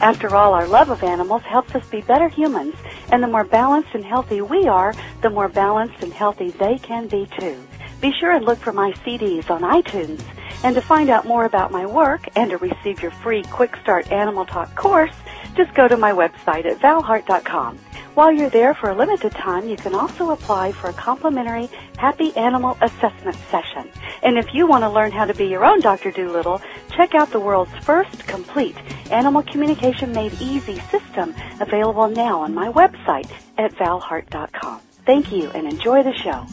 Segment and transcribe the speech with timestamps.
[0.00, 2.74] After all, our love of animals helps us be better humans,
[3.10, 7.06] and the more balanced and healthy we are, the more balanced and healthy they can
[7.06, 7.56] be too.
[8.00, 10.22] Be sure and look for my CDs on iTunes.
[10.62, 14.10] And to find out more about my work and to receive your free Quick Start
[14.10, 15.14] Animal Talk course,
[15.54, 17.78] just go to my website at valhart.com.
[18.14, 22.36] While you're there for a limited time, you can also apply for a complimentary Happy
[22.36, 23.90] Animal Assessment session.
[24.22, 26.12] And if you want to learn how to be your own Dr.
[26.12, 26.62] Dolittle,
[26.96, 28.76] check out the world's first complete
[29.10, 34.80] animal communication made easy system available now on my website at valhart.com.
[35.04, 36.46] Thank you and enjoy the show.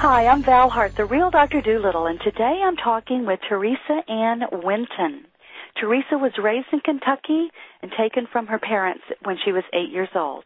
[0.00, 1.60] Hi, I'm Val Hart, the real Dr.
[1.60, 5.26] Dolittle, and today I'm talking with Teresa Ann Winton.
[5.74, 7.50] Teresa was raised in Kentucky
[7.82, 10.44] and taken from her parents when she was eight years old.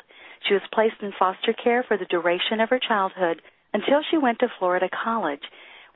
[0.49, 3.43] She was placed in foster care for the duration of her childhood
[3.75, 5.45] until she went to Florida College,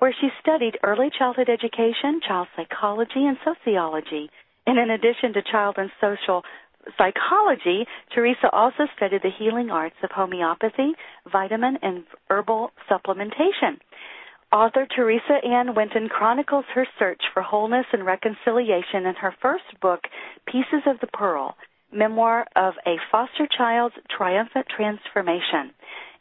[0.01, 4.29] where she studied early childhood education, child psychology, and sociology.
[4.67, 6.43] And in addition to child and social
[6.99, 10.93] psychology, Teresa also studied the healing arts of homeopathy,
[11.31, 13.79] vitamin, and herbal supplementation.
[14.53, 20.01] Author Teresa Ann Winton chronicles her search for wholeness and reconciliation in her first book,
[20.47, 21.57] Pieces of the Pearl,
[21.93, 25.73] Memoir of a Foster Child's Triumphant Transformation.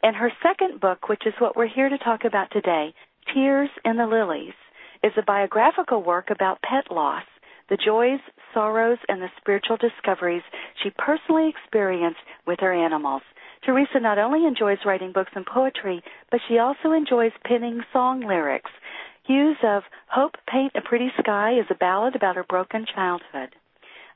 [0.02, 2.94] And her second book, which is what we're here to talk about today,
[3.32, 4.54] Tears in the Lilies,
[5.02, 7.24] is a biographical work about pet loss
[7.68, 8.20] the joys,
[8.54, 10.42] sorrows, and the spiritual discoveries
[10.82, 13.22] she personally experienced with her animals.
[13.64, 18.70] Teresa not only enjoys writing books and poetry, but she also enjoys penning song lyrics.
[19.26, 23.56] Hues of Hope Paint a Pretty Sky is a ballad about her broken childhood.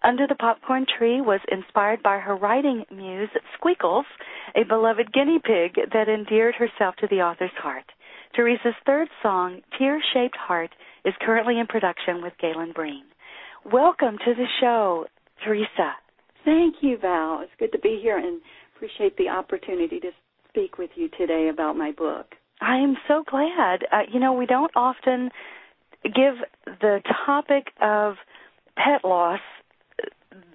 [0.03, 3.29] Under the Popcorn Tree was inspired by her writing muse,
[3.59, 4.07] Squeakles,
[4.55, 7.85] a beloved guinea pig that endeared herself to the author's heart.
[8.35, 10.71] Teresa's third song, Tear Shaped Heart,
[11.05, 13.05] is currently in production with Galen Breen.
[13.65, 15.05] Welcome to the show,
[15.45, 15.93] Teresa.
[16.45, 17.41] Thank you, Val.
[17.43, 18.41] It's good to be here and
[18.75, 20.11] appreciate the opportunity to
[20.49, 22.35] speak with you today about my book.
[22.63, 23.85] I am so glad.
[23.93, 25.31] Uh, you know, we don't often
[26.03, 26.35] give
[26.81, 28.15] the topic of
[28.77, 29.41] pet loss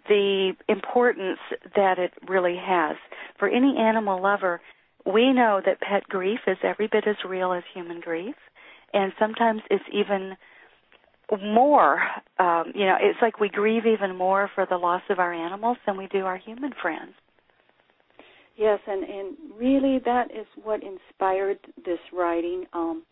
[0.08, 1.40] the importance
[1.76, 2.96] that it really has.
[3.38, 4.62] For any animal lover,
[5.06, 8.36] we know that pet grief is every bit as real as human grief,
[8.94, 10.36] and sometimes it's even
[11.44, 12.00] more
[12.40, 15.78] um you know it's like we grieve even more for the loss of our animals
[15.86, 17.14] than we do our human friends.
[18.58, 22.66] Yes and and really that is what inspired this writing.
[22.74, 23.04] Um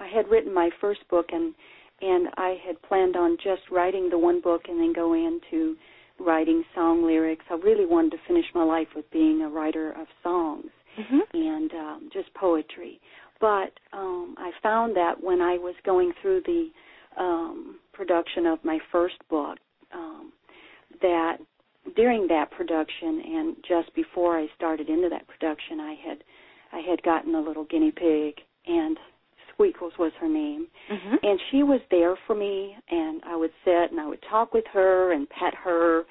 [0.00, 1.54] i had written my first book and
[2.00, 5.76] and i had planned on just writing the one book and then go into
[6.18, 7.44] writing song lyrics.
[7.50, 11.18] I really wanted to finish my life with being a writer of songs mm-hmm.
[11.34, 13.00] and um just poetry.
[13.40, 16.68] But um i found that when i was going through the
[17.16, 19.58] um, production of my first book
[19.92, 20.32] um,
[21.00, 21.38] that
[21.94, 26.24] during that production and just before I started into that production, I had
[26.72, 28.34] I had gotten a little guinea pig
[28.66, 28.98] and
[29.56, 31.14] Squeakles was her name, mm-hmm.
[31.22, 32.76] and she was there for me.
[32.90, 36.04] And I would sit and I would talk with her and pet her,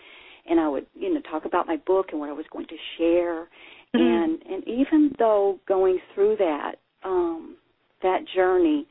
[0.48, 2.76] and I would you know talk about my book and what I was going to
[2.98, 3.48] share.
[3.96, 3.98] Mm-hmm.
[3.98, 7.58] And and even though going through that um,
[8.02, 8.88] that journey,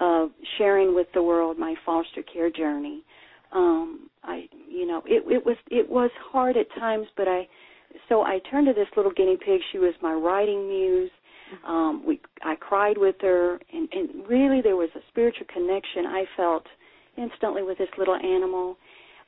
[0.00, 3.02] of sharing with the world my foster care journey.
[3.52, 7.48] Um, I, you know, it, it was it was hard at times, but I,
[8.08, 9.60] so I turned to this little guinea pig.
[9.72, 11.10] She was my writing muse.
[11.66, 16.24] Um, we, I cried with her, and, and really there was a spiritual connection I
[16.36, 16.66] felt
[17.16, 18.76] instantly with this little animal.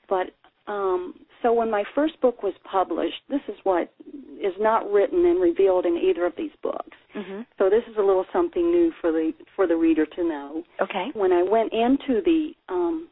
[0.07, 0.35] But
[0.67, 3.93] um, so when my first book was published, this is what
[4.39, 6.97] is not written and revealed in either of these books.
[7.15, 7.41] Mm-hmm.
[7.59, 10.63] So this is a little something new for the for the reader to know.
[10.81, 11.09] Okay.
[11.15, 13.09] When I went into the um,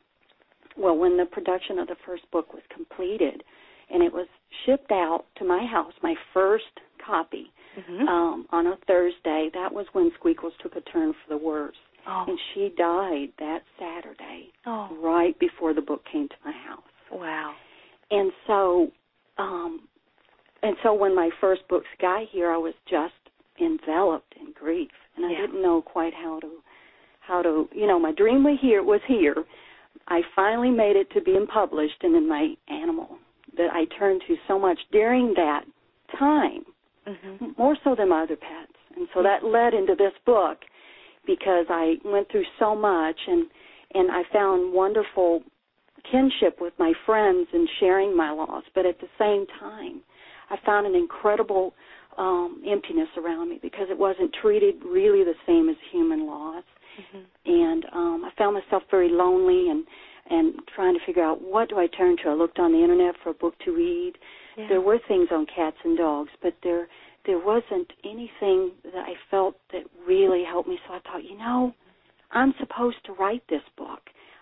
[0.77, 3.43] well, when the production of the first book was completed,
[3.91, 4.29] and it was
[4.65, 6.65] shipped out to my house, my first
[7.05, 8.09] copy mm-hmm.
[8.09, 9.51] um, on a Thursday.
[9.55, 12.25] That was when Squeakles took a turn for the worse, oh.
[12.29, 14.97] and she died that Saturday, oh.
[15.03, 16.83] right before the book came to my house.
[17.11, 17.55] Wow.
[18.11, 18.91] And so,
[19.39, 19.81] um,
[20.63, 23.15] and so when my first books got here, I was just
[23.61, 25.41] enveloped in grief, and I yeah.
[25.41, 26.51] didn't know quite how to
[27.21, 29.37] how to, you know, my dream was here was here.
[30.09, 33.19] I finally made it to being published, and then my animal
[33.57, 35.65] that I turned to so much during that
[36.19, 36.65] time,
[37.07, 37.47] mm-hmm.
[37.59, 40.59] more so than my other pets, and so that led into this book
[41.27, 43.47] because I went through so much and
[43.95, 45.43] and I found wonderful
[46.11, 50.03] kinship with my friends and sharing my loss, but at the same time,
[50.51, 51.75] I found an incredible
[52.19, 56.65] um, emptiness around me because it wasn't treated really the same as human loss.
[56.99, 57.25] Mm-hmm.
[57.47, 59.85] And um, I found myself very lonely and
[60.31, 62.29] and trying to figure out what do I turn to.
[62.29, 64.13] I looked on the internet for a book to read.
[64.59, 64.67] Yeah.
[64.69, 66.89] There were things on cats and dogs, but there
[67.25, 70.79] there wasn't anything that I felt that really helped me.
[70.87, 71.73] So I thought, you know,
[72.33, 74.01] I'm supposed to write this book.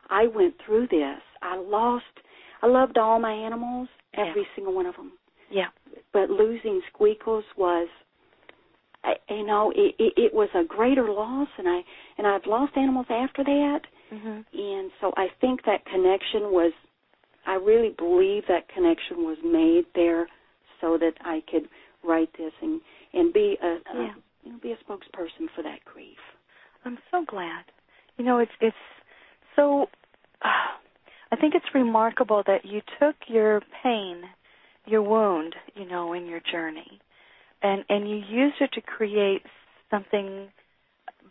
[0.08, 1.20] I went through this.
[1.43, 2.05] I lost.
[2.62, 4.49] I loved all my animals, every yeah.
[4.55, 5.12] single one of them.
[5.50, 5.67] Yeah.
[6.16, 7.88] But losing Squeakles was,
[9.28, 11.82] you know, it, it, it was a greater loss, and I
[12.16, 13.80] and I've lost animals after that,
[14.10, 14.40] mm-hmm.
[14.58, 16.72] and so I think that connection was.
[17.46, 20.26] I really believe that connection was made there,
[20.80, 21.68] so that I could
[22.02, 22.80] write this and
[23.12, 24.00] and be a, yeah.
[24.00, 26.16] a you know, be a spokesperson for that grief.
[26.86, 27.64] I'm so glad.
[28.16, 28.74] You know, it's it's
[29.54, 29.88] so.
[30.40, 30.48] Uh,
[31.30, 34.22] I think it's remarkable that you took your pain,
[34.86, 37.00] your wound, you know, in your journey,
[37.62, 39.42] and and you used it to create
[39.90, 40.48] something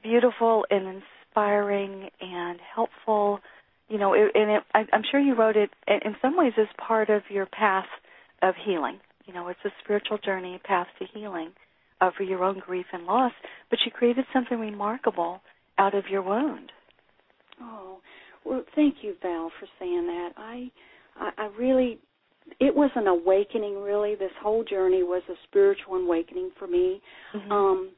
[0.03, 3.39] beautiful and inspiring and helpful.
[3.87, 7.09] You know, and it, I, I'm sure you wrote it in some ways as part
[7.09, 7.85] of your path
[8.41, 8.99] of healing.
[9.25, 11.51] You know, it's a spiritual journey, path to healing
[12.01, 13.31] uh, for your own grief and loss.
[13.69, 15.41] But you created something remarkable
[15.77, 16.71] out of your wound.
[17.61, 17.99] Oh,
[18.43, 20.29] well, thank you, Val, for saying that.
[20.37, 20.71] I,
[21.15, 21.99] I, I really,
[22.59, 23.81] it was an awakening.
[23.81, 27.01] Really, this whole journey was a spiritual awakening for me.
[27.33, 27.51] Mm-hmm.
[27.51, 27.91] Um,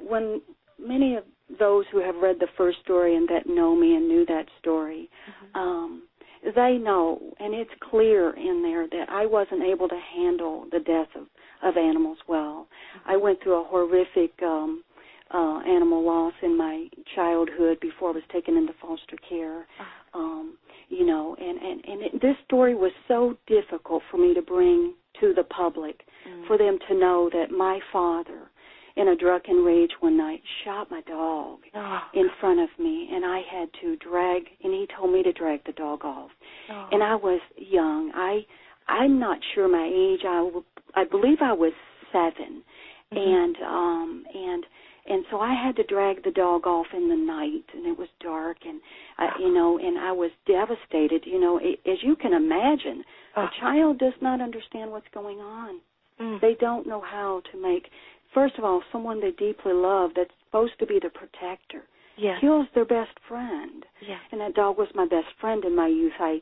[0.00, 0.40] when
[0.78, 1.24] many of
[1.58, 5.08] those who have read the first story and that know me and knew that story,
[5.28, 5.58] mm-hmm.
[5.58, 6.02] um,
[6.42, 11.08] they know, and it's clear in there that I wasn't able to handle the death
[11.16, 11.26] of
[11.62, 12.66] of animals well.
[12.96, 13.10] Mm-hmm.
[13.10, 14.82] I went through a horrific um
[15.32, 19.60] uh, animal loss in my childhood before I was taken into foster care.
[19.60, 20.18] Uh-huh.
[20.18, 20.56] Um,
[20.90, 24.94] you know, and and and it, this story was so difficult for me to bring
[25.20, 26.46] to the public, mm.
[26.46, 28.50] for them to know that my father,
[28.96, 31.98] in a drunken rage one night, shot my dog oh.
[32.14, 35.64] in front of me, and I had to drag, and he told me to drag
[35.64, 36.30] the dog off,
[36.70, 36.88] oh.
[36.90, 38.10] and I was young.
[38.14, 38.40] I
[38.88, 40.20] I'm not sure my age.
[40.26, 40.50] I
[41.00, 41.72] I believe I was
[42.12, 43.16] 7 mm-hmm.
[43.16, 44.66] and um and
[45.06, 48.08] and so I had to drag the dog off in the night, and it was
[48.20, 48.80] dark, and
[49.18, 51.24] I, you know, and I was devastated.
[51.26, 53.04] You know, it, as you can imagine,
[53.36, 55.80] a child does not understand what's going on.
[56.20, 56.40] Mm.
[56.40, 57.88] They don't know how to make.
[58.34, 61.84] First of all, someone they deeply love that's supposed to be the protector
[62.20, 62.38] yes.
[62.40, 63.84] kills their best friend.
[64.06, 64.20] Yes.
[64.30, 66.12] And that dog was my best friend in my youth.
[66.18, 66.38] I,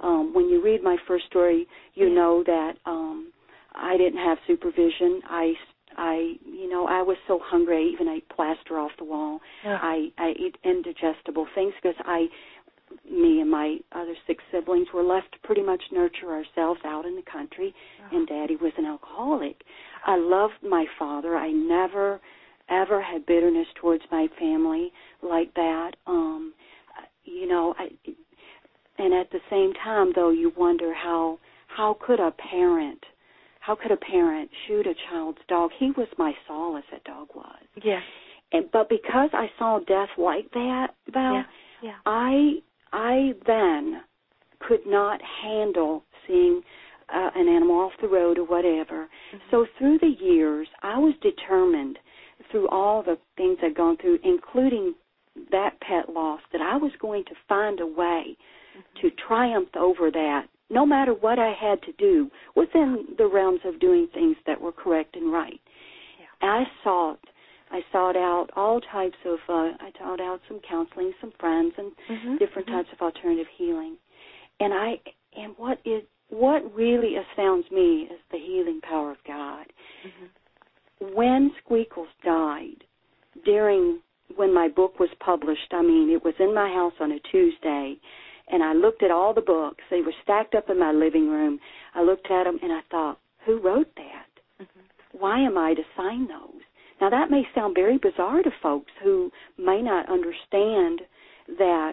[0.00, 2.14] um, when you read my first story, you yes.
[2.14, 3.32] know that um,
[3.74, 5.20] I didn't have supervision.
[5.28, 5.54] I
[5.96, 7.76] I, you know, I was so hungry.
[7.76, 9.40] I even ate plaster off the wall.
[9.64, 9.78] Yeah.
[9.80, 12.26] I I ate indigestible things because I,
[13.10, 17.16] me and my other six siblings were left to pretty much nurture ourselves out in
[17.16, 18.16] the country, uh-huh.
[18.16, 19.62] and Daddy was an alcoholic.
[20.06, 21.36] I loved my father.
[21.36, 22.20] I never
[22.68, 24.92] ever had bitterness towards my family
[25.22, 25.92] like that.
[26.06, 26.54] Um,
[27.24, 27.88] you know, I,
[28.98, 33.02] and at the same time, though, you wonder how how could a parent
[33.60, 35.70] how could a parent shoot a child's dog?
[35.78, 37.62] He was my solace, that dog was.
[37.82, 38.02] Yes.
[38.52, 41.42] And but because I saw death like that, Val, yeah.
[41.82, 41.94] Yeah.
[42.04, 42.54] I
[42.92, 44.02] I then
[44.58, 46.62] could not handle seeing
[47.12, 49.08] uh, an animal off the road or whatever.
[49.34, 49.38] Mm-hmm.
[49.50, 51.98] So through the years, I was determined
[52.50, 54.94] through all the things I'd gone through, including
[55.50, 59.00] that pet loss, that I was going to find a way mm-hmm.
[59.00, 63.80] to triumph over that no matter what I had to do within the realms of
[63.80, 65.60] doing things that were correct and right.
[66.18, 66.48] Yeah.
[66.48, 67.18] I sought
[67.72, 71.92] I sought out all types of uh, I sought out some counseling, some friends and
[72.10, 72.36] mm-hmm.
[72.38, 72.78] different mm-hmm.
[72.78, 73.96] types of alternative healing.
[74.60, 74.94] And I
[75.36, 79.66] and what is what really astounds me is the healing power of God.
[80.06, 81.14] Mm-hmm.
[81.14, 82.84] When Squeakles died
[83.44, 84.00] during
[84.36, 87.96] when my book was published, I mean, it was in my house on a Tuesday
[88.52, 89.82] and I looked at all the books.
[89.90, 91.58] They were stacked up in my living room.
[91.94, 94.62] I looked at them and I thought, who wrote that?
[94.62, 95.18] Mm-hmm.
[95.18, 96.62] Why am I to sign those?
[97.00, 101.00] Now that may sound very bizarre to folks who may not understand
[101.58, 101.92] that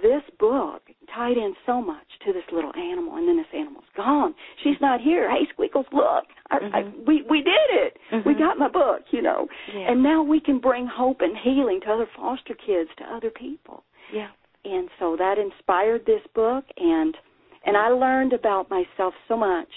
[0.00, 0.82] this book
[1.14, 4.34] tied in so much to this little animal, and then this animal's gone.
[4.62, 5.30] She's not here.
[5.30, 6.74] Hey, Squeakles, look, I, mm-hmm.
[6.74, 7.98] I, we we did it.
[8.10, 8.26] Mm-hmm.
[8.26, 9.48] We got my book, you know.
[9.74, 9.92] Yeah.
[9.92, 13.84] And now we can bring hope and healing to other foster kids, to other people.
[14.12, 14.28] Yeah.
[14.64, 17.16] And so that inspired this book, and
[17.64, 19.68] and I learned about myself so much.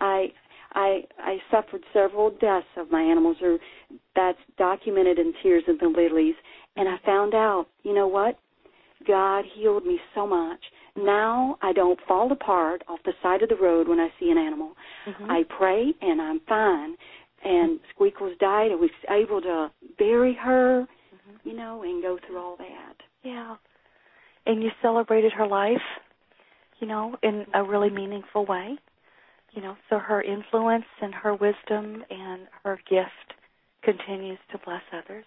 [0.00, 0.32] I
[0.72, 3.58] I I suffered several deaths of my animals, or
[4.14, 6.34] that's documented in Tears of the Lilies,
[6.76, 8.38] and I found out, you know what?
[9.06, 10.60] God healed me so much.
[10.96, 14.38] Now I don't fall apart off the side of the road when I see an
[14.38, 14.72] animal.
[15.06, 15.30] Mm-hmm.
[15.30, 16.96] I pray and I'm fine.
[17.44, 18.70] And Squeakles died.
[18.72, 21.48] I was able to bury her, mm-hmm.
[21.48, 22.94] you know, and go through all that.
[23.22, 23.56] Yeah.
[24.46, 25.82] And you celebrated her life,
[26.80, 28.76] you know, in a really meaningful way.
[29.52, 33.34] You know, so her influence and her wisdom and her gift
[33.84, 35.24] continues to bless others.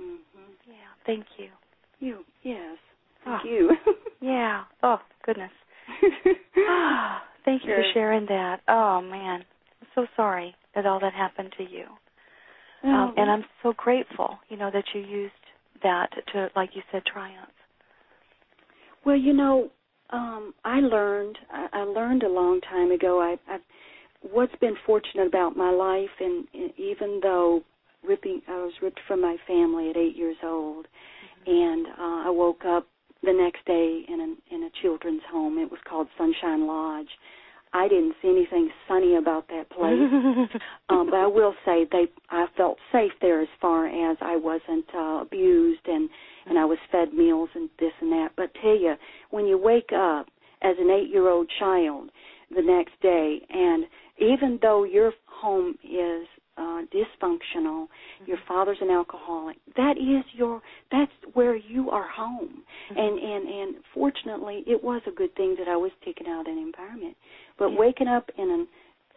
[0.00, 0.52] Mm-hmm.
[0.66, 1.48] Yeah, thank you.
[2.00, 2.78] You, yes.
[3.24, 3.48] Thank oh.
[3.48, 3.70] you.
[4.20, 4.64] yeah.
[4.82, 5.50] Oh, goodness.
[6.56, 8.60] oh, thank you for sharing that.
[8.66, 9.44] Oh, man.
[9.80, 11.84] I'm so sorry that all that happened to you.
[12.84, 15.32] Um, and I'm so grateful, you know, that you used
[15.82, 17.48] that to, like you said, triumph.
[19.08, 19.70] Well, you know,
[20.10, 21.38] um, I learned.
[21.50, 23.22] I, I learned a long time ago.
[23.22, 23.56] I, I,
[24.20, 27.62] what's been fortunate about my life, and, and even though
[28.06, 30.88] ripping, I was ripped from my family at eight years old,
[31.46, 32.86] and uh, I woke up
[33.22, 35.56] the next day in a in a children's home.
[35.56, 37.08] It was called Sunshine Lodge.
[37.72, 40.60] I didn't see anything sunny about that place,
[40.90, 44.84] um, but I will say they I felt safe there as far as I wasn't
[44.94, 46.10] uh, abused and
[46.48, 48.30] and I was fed meals and this and that.
[48.36, 48.94] But tell you,
[49.30, 50.26] when you wake up
[50.62, 52.10] as an eight year old child
[52.54, 53.84] the next day, and
[54.18, 56.26] even though your home is
[56.58, 58.24] uh, dysfunctional, mm-hmm.
[58.26, 59.56] your father's an alcoholic.
[59.76, 62.64] That is your that's where you are home.
[62.90, 62.98] Mm-hmm.
[62.98, 66.52] And and and fortunately, it was a good thing that I was taken out of
[66.52, 67.16] an environment.
[67.58, 67.78] But yeah.
[67.78, 68.66] waking up in an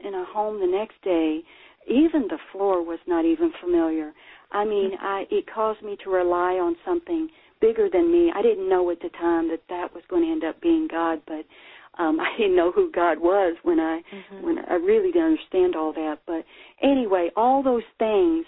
[0.05, 1.41] in a home the next day,
[1.87, 4.13] even the floor was not even familiar.
[4.51, 4.91] I mean.
[4.99, 7.29] I it caused me to rely on something
[7.61, 8.31] bigger than me.
[8.35, 11.21] I didn't know at the time that that was going to end up being God,
[11.27, 11.45] but
[12.01, 14.45] um I didn't know who God was when I mm-hmm.
[14.45, 16.19] when I really didn't understand all that.
[16.25, 16.43] But
[16.81, 18.45] anyway, all those things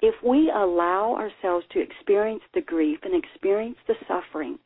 [0.00, 4.58] if we allow ourselves to experience the grief and experience the suffering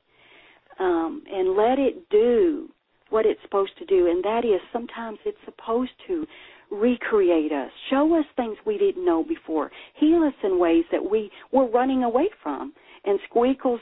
[0.78, 2.68] um and let it do
[3.10, 6.26] what it's supposed to do and that is sometimes it's supposed to
[6.70, 11.30] recreate us, show us things we didn't know before, heal us in ways that we
[11.52, 12.72] were running away from.
[13.04, 13.80] And Squeakles,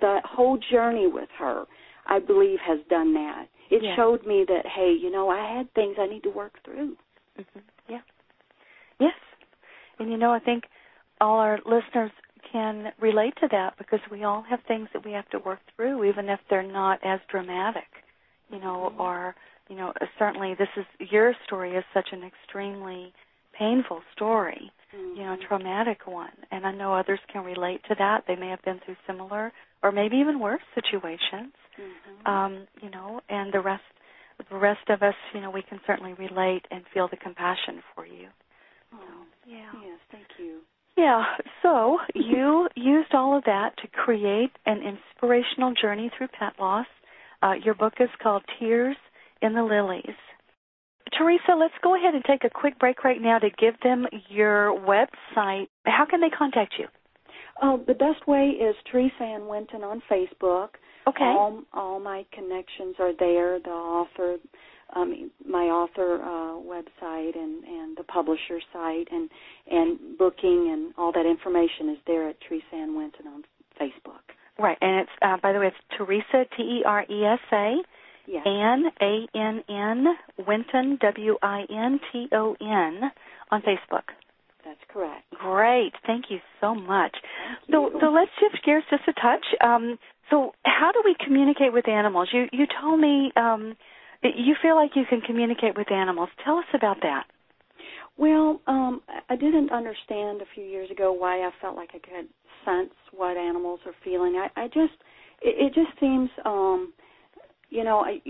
[0.00, 1.64] the whole journey with her,
[2.06, 3.46] I believe, has done that.
[3.70, 3.96] It yeah.
[3.96, 6.96] showed me that, hey, you know, I had things I need to work through.
[7.38, 7.58] Mm-hmm.
[7.88, 8.00] Yeah.
[8.98, 9.14] Yes.
[9.98, 10.64] And, you know, I think
[11.20, 12.10] all our listeners
[12.50, 16.04] can relate to that because we all have things that we have to work through,
[16.04, 17.88] even if they're not as dramatic,
[18.50, 19.00] you know, mm-hmm.
[19.00, 19.34] or
[19.68, 23.12] you know, certainly this is your story is such an extremely
[23.58, 25.18] painful story, mm-hmm.
[25.18, 28.24] you know, traumatic one, and I know others can relate to that.
[28.26, 32.30] They may have been through similar or maybe even worse situations, mm-hmm.
[32.30, 33.82] um, you know, and the rest,
[34.50, 38.06] the rest of us, you know, we can certainly relate and feel the compassion for
[38.06, 38.28] you.
[38.92, 39.70] Oh, so, yeah.
[39.82, 40.60] Yes, thank you.
[40.96, 41.22] Yeah,
[41.62, 46.86] so you used all of that to create an inspirational journey through pet loss.
[47.40, 48.96] Uh, your book is called Tears
[49.42, 50.16] in the Lilies.
[51.16, 54.78] Teresa, let's go ahead and take a quick break right now to give them your
[54.78, 55.68] website.
[55.84, 56.86] How can they contact you?
[57.60, 60.68] Uh, the best way is Teresa Ann Winton on Facebook.
[61.08, 61.24] Okay.
[61.24, 63.58] All, all my connections are there.
[63.58, 64.36] The author,
[64.94, 69.28] um, my author uh, website and, and the publisher site and
[69.70, 73.42] and booking and all that information is there at Teresa Ann Winton on
[73.80, 74.22] Facebook.
[74.58, 77.76] Right, and it's uh, by the way, it's Teresa T E R E S A
[78.28, 78.46] Yes.
[78.46, 80.04] Ann, A N N,
[80.46, 83.10] Winton, W I N T O N,
[83.50, 84.04] on Facebook.
[84.66, 85.24] That's correct.
[85.32, 85.92] Great.
[86.06, 87.12] Thank you so much.
[87.12, 87.98] Thank so, you.
[88.02, 89.46] so let's shift gears just a touch.
[89.64, 92.28] Um, so, how do we communicate with animals?
[92.30, 93.74] You you told me um,
[94.22, 96.28] you feel like you can communicate with animals.
[96.44, 97.24] Tell us about that.
[98.18, 102.28] Well, um, I didn't understand a few years ago why I felt like I could
[102.64, 104.34] sense what animals are feeling.
[104.36, 105.00] I, I just
[105.40, 106.92] it, it just seems um,
[107.70, 108.20] you know, I,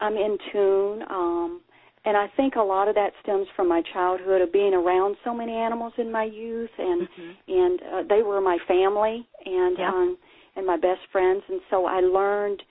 [0.00, 1.02] I'm in tune.
[1.10, 1.60] Um,
[2.06, 5.34] and I think a lot of that stems from my childhood of being around so
[5.34, 7.52] many animals in my youth, and mm-hmm.
[7.52, 9.88] and uh, they were my family and yeah.
[9.88, 10.18] um,
[10.56, 12.62] and my best friends, and so I learned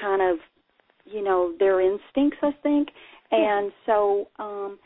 [0.00, 0.38] kind of,
[1.04, 2.38] you know, their instincts.
[2.42, 2.88] I think,
[3.30, 3.70] and yeah.
[3.86, 4.78] so um,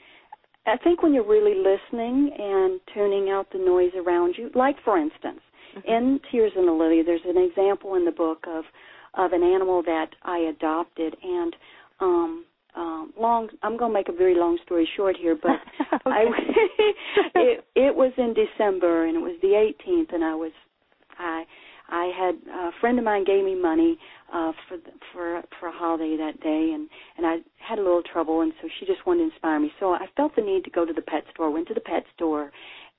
[0.67, 4.99] I think when you're really listening and tuning out the noise around you, like for
[4.99, 5.41] instance,
[5.77, 5.89] mm-hmm.
[5.89, 8.65] in Tears in the Lily, there's an example in the book of
[9.15, 11.57] of an animal that I adopted and
[12.01, 15.53] um um long I'm going to make a very long story short here but
[16.07, 16.25] I
[17.35, 20.53] it it was in December and it was the 18th and I was
[21.19, 21.45] I
[21.89, 23.99] I had a friend of mine gave me money
[24.33, 26.89] uh for the, for for a holiday that day and
[27.19, 29.71] and I had a little trouble and so she just wanted to inspire me.
[29.79, 32.05] So I felt the need to go to the pet store, went to the pet
[32.17, 32.51] store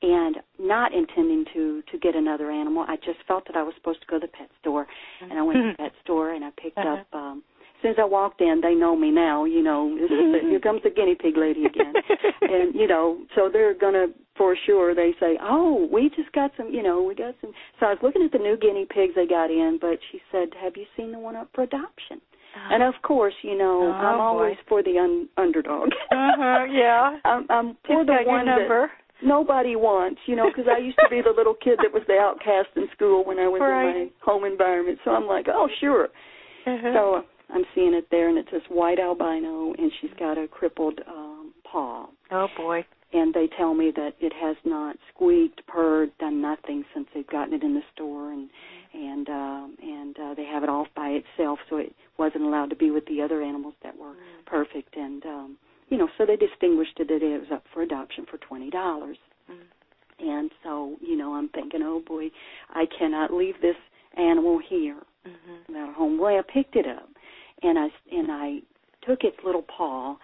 [0.03, 2.85] and not intending to to get another animal.
[2.87, 4.85] I just felt that I was supposed to go to the pet store
[5.21, 7.01] and I went to the pet store and I picked uh-huh.
[7.01, 7.43] up um
[7.83, 9.43] as soon as I walked in, they know me now.
[9.43, 11.93] You know, this is the, here comes the guinea pig lady again,
[12.41, 14.07] and you know, so they're gonna
[14.37, 14.95] for sure.
[14.95, 16.71] They say, "Oh, we just got some.
[16.71, 19.27] You know, we got some." So I was looking at the new guinea pigs they
[19.27, 22.21] got in, but she said, "Have you seen the one up for adoption?"
[22.55, 22.73] Oh.
[22.73, 24.63] And of course, you know, oh, I'm always boy.
[24.69, 25.89] for the un- underdog.
[26.11, 27.17] uh-huh, yeah.
[27.25, 28.87] I'm, I'm for Just the one number.
[28.87, 32.03] that nobody wants, you know, because I used to be the little kid that was
[32.07, 33.95] the outcast in school when I was right.
[33.95, 34.99] in my home environment.
[35.03, 36.05] So I'm like, oh, sure.
[36.65, 36.93] Uh-huh.
[36.93, 40.99] So I'm seeing it there, and it's this white albino, and she's got a crippled
[41.07, 42.07] um, paw.
[42.31, 42.85] Oh boy.
[43.15, 47.53] And they tell me that it has not squeaked, purred, done nothing since they've gotten
[47.53, 48.49] it in the store, and
[48.93, 52.75] and um, and uh, they have it off by itself, so it wasn't allowed to
[52.75, 54.45] be with the other animals that were Mm.
[54.45, 54.95] perfect.
[54.95, 55.57] And um,
[55.93, 59.17] you know, so they distinguished it that it was up for adoption for twenty dollars.
[59.49, 60.27] Mm.
[60.27, 62.31] And so, you know, I'm thinking, oh boy,
[62.71, 63.75] I cannot leave this
[64.17, 65.67] animal here Mhm.
[65.67, 66.17] without a home.
[66.17, 67.07] Boy, I picked it up,
[67.61, 68.61] and I and I
[69.03, 70.17] took its little paw,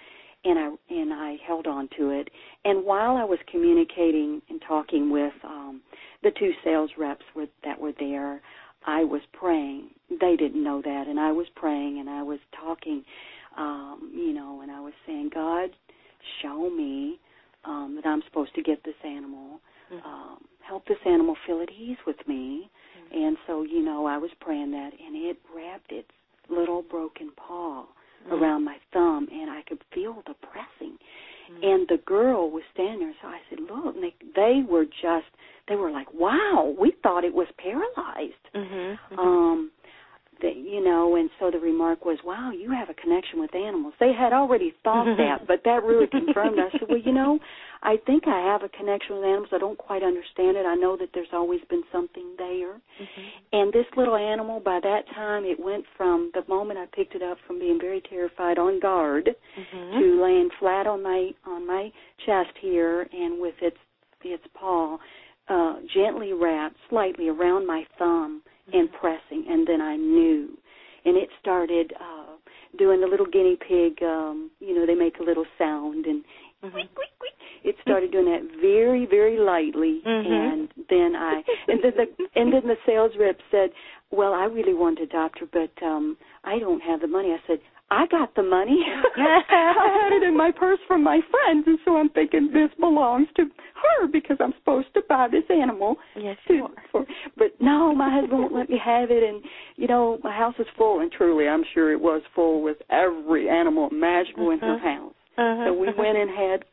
[0.43, 2.31] and I and I held on to it.
[2.65, 5.81] And while I was communicating and talking with um,
[6.23, 8.41] the two sales reps were, that were there,
[8.85, 9.91] I was praying.
[10.09, 13.05] They didn't know that, and I was praying, and I was talking,
[13.60, 15.70] um, you know, and I was saying, God,
[16.42, 17.20] show me
[17.66, 19.60] um, that I'm supposed to get this animal.
[19.92, 20.06] Mhm.
[20.06, 22.70] Um, help this animal feel at ease with me.
[23.12, 26.12] And so, you know, I was praying that, and it wrapped its
[26.48, 27.86] little broken paw
[28.28, 28.34] Mm.
[28.34, 31.00] around my thumb, and I could feel the pressing.
[31.50, 31.63] Mm.
[31.63, 35.28] And the girl was standing there, so I said, "Look!" And they, they were just,
[35.68, 39.00] they were like, "Wow, we thought it was paralyzed." Mhm.
[39.12, 39.17] mhm.
[39.17, 39.72] Um,
[40.41, 43.93] that you know, and so the remark was, "Wow, you have a connection with animals."
[43.99, 46.60] They had already thought that, but that really confirmed.
[46.60, 47.39] I said, "Well, you know,
[47.84, 49.49] I think I have a connection with animals.
[49.52, 50.65] I don't quite understand it.
[50.65, 53.25] I know that there's always been something there." Mhm.
[53.54, 57.23] And this little animal, by that time, it went from the moment I picked it
[57.23, 59.99] up from being very terrified, on guard, Mhm.
[59.99, 61.91] to laying flat on my on my
[62.25, 63.78] chest here, and with its
[64.23, 64.97] its paw
[65.47, 68.41] uh, gently wrapped slightly around my thumb
[68.73, 70.58] and pressing, and then I knew,
[71.05, 72.36] and it started uh,
[72.77, 74.01] doing the little guinea pig.
[74.03, 76.23] Um, you know, they make a little sound, and
[76.63, 76.88] Mhm.
[77.63, 80.26] it started doing that very very lightly Mhm.
[80.26, 83.72] and then i and then the and then the sales rep said
[84.12, 87.39] well i really want to adopt her but um i don't have the money i
[87.48, 87.60] said
[87.91, 88.84] i got the money
[89.17, 93.28] i had it in my purse from my friends and so i'm thinking this belongs
[93.36, 93.43] to
[93.84, 97.06] her because i'm supposed to buy this animal Yes, to, for,
[97.38, 99.41] but no, my husband won't let me have it, and
[99.78, 103.48] you know my house is full, and truly, I'm sure it was full with every
[103.48, 104.80] animal imaginable in her Mhm.
[104.82, 105.13] house.
[105.39, 105.65] Uh-huh.
[105.67, 106.65] So we went and had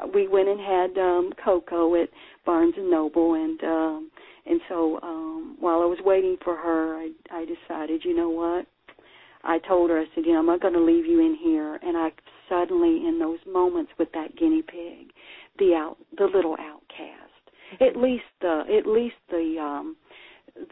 [0.00, 2.08] uh, we went and had um cocoa at
[2.46, 4.10] Barnes and Noble and um
[4.46, 8.66] and so um while I was waiting for her I I decided, you know what?
[9.46, 11.78] I told her I said, you know, I'm not going to leave you in here
[11.82, 12.12] and I
[12.48, 15.12] suddenly in those moments with that guinea pig,
[15.58, 17.82] the out the little outcast.
[17.82, 19.96] At least the at least the um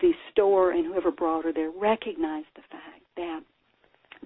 [0.01, 3.41] the store and whoever brought her there recognized the fact that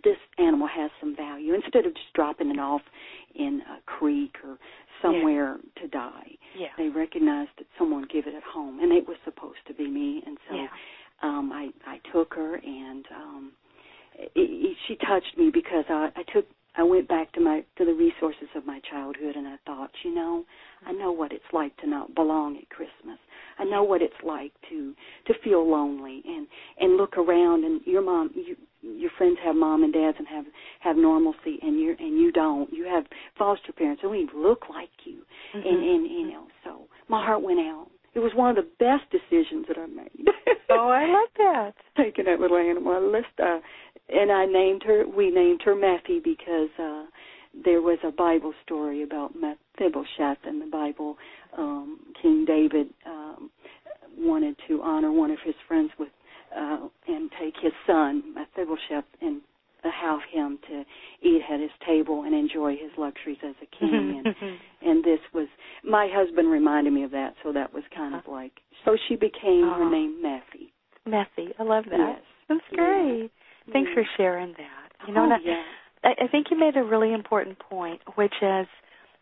[0.05, 2.83] this animal has some value instead of just dropping it off
[3.35, 4.59] in a creek or
[5.03, 6.31] somewhere to die.
[6.59, 6.69] Yeah.
[6.79, 10.23] They recognized that someone gave it at home, and it was supposed to be me.
[10.27, 10.69] And so Yeah.
[11.23, 13.53] um, I I took her, and um,
[14.19, 17.85] it, it, she touched me because I, I took I went back to my to
[17.85, 20.45] the resources of my childhood, and I thought, you know,
[20.87, 23.19] I know what it's like to not belong at Christmas.
[23.59, 24.95] I know what it's like to
[25.27, 26.47] to feel lonely and
[26.79, 30.45] and look around and your mom you your friends have mom and dads and have
[30.81, 32.73] have normalcy and you and you don't.
[32.73, 33.05] You have
[33.39, 35.23] foster parents who don't even look like you.
[35.55, 35.67] Mhm.
[35.67, 37.89] And and you know, so my heart went out.
[38.15, 40.29] It was one of the best decisions that I made.
[40.71, 41.75] Oh, I like that.
[41.97, 42.93] Taking that little animal.
[42.93, 43.61] I list uh
[44.09, 47.05] and I named her we named her Matthew because uh
[47.65, 51.17] there was a Bible story about Mephibosheth in the Bible.
[51.57, 53.51] Um King David um
[54.19, 56.09] wanted to honor one of his friends with
[56.57, 59.41] uh and take his son Mephibosheth and
[59.83, 60.85] have him to
[61.23, 65.47] eat at his table and enjoy his luxuries as a king and and this was
[65.85, 68.53] my husband reminded me of that so that was kind of like
[68.85, 70.67] so she became her name Matthew
[71.07, 71.55] Messy.
[71.59, 71.99] I love that.
[71.99, 73.29] yes That's Yeah.
[73.73, 75.09] Thanks for sharing that.
[75.09, 75.63] You know, oh, yeah.
[76.05, 78.67] I, I think you made a really important point, which is,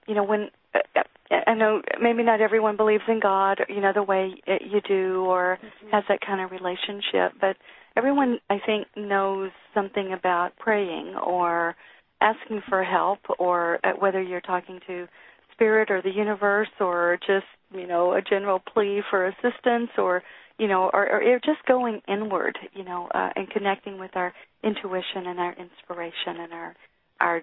[0.07, 1.03] you know, when uh,
[1.47, 5.59] I know maybe not everyone believes in God, you know, the way you do, or
[5.59, 5.91] mm-hmm.
[5.91, 7.57] has that kind of relationship, but
[7.97, 11.75] everyone, I think, knows something about praying or
[12.21, 15.07] asking for help, or uh, whether you're talking to
[15.53, 20.23] spirit or the universe, or just, you know, a general plea for assistance, or
[20.59, 25.27] you know, or, or just going inward, you know, uh, and connecting with our intuition
[25.27, 26.77] and our inspiration and our
[27.21, 27.43] our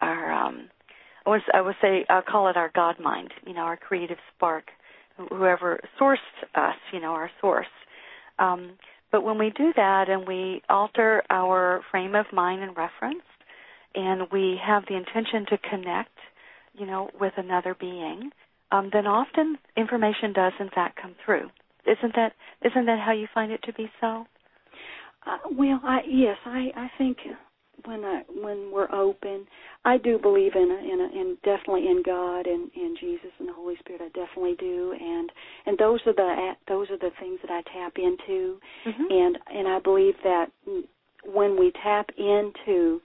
[0.00, 0.68] our um
[1.26, 4.18] I would I would say I'll call it our God mind, you know, our creative
[4.34, 4.64] spark,
[5.16, 6.16] whoever sourced
[6.54, 7.66] us, you know, our source.
[8.38, 8.72] Um,
[9.10, 13.22] but when we do that and we alter our frame of mind and reference,
[13.94, 16.18] and we have the intention to connect,
[16.74, 18.30] you know, with another being,
[18.72, 21.48] um, then often information does in fact come through.
[21.86, 22.32] Isn't that
[22.64, 24.26] isn't that how you find it to be so?
[25.26, 27.18] Uh, well, I yes, I I think
[27.84, 29.46] when I when we're open,
[29.84, 33.48] I do believe in a, in a, in definitely in God and in Jesus and
[33.48, 34.02] the Holy Spirit.
[34.02, 35.30] I definitely do, and
[35.66, 39.04] and those are the those are the things that I tap into, mm-hmm.
[39.10, 40.46] and and I believe that
[41.24, 43.00] when we tap into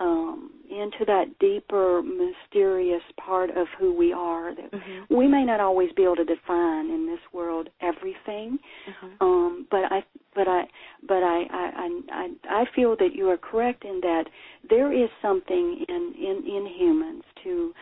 [0.00, 5.14] um, into that deeper, mysterious part of who we are that mm-hmm.
[5.14, 8.58] we may not always be able to define in this world everything.
[8.88, 9.24] Mm-hmm.
[9.24, 10.64] Um, but I, but I,
[11.06, 14.24] but I, I, I, I feel that you are correct in that
[14.68, 17.72] there is something in in in humans to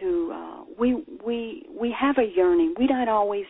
[0.00, 2.74] to uh, we we we have a yearning.
[2.78, 3.46] We don't always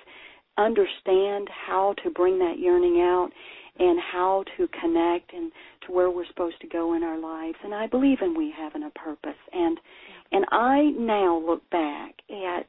[0.56, 3.30] understand how to bring that yearning out
[3.78, 5.50] and how to connect and
[5.86, 7.56] to where we're supposed to go in our lives.
[7.64, 9.38] And I believe in we having a purpose.
[9.52, 9.78] And
[10.32, 12.66] and I now look back at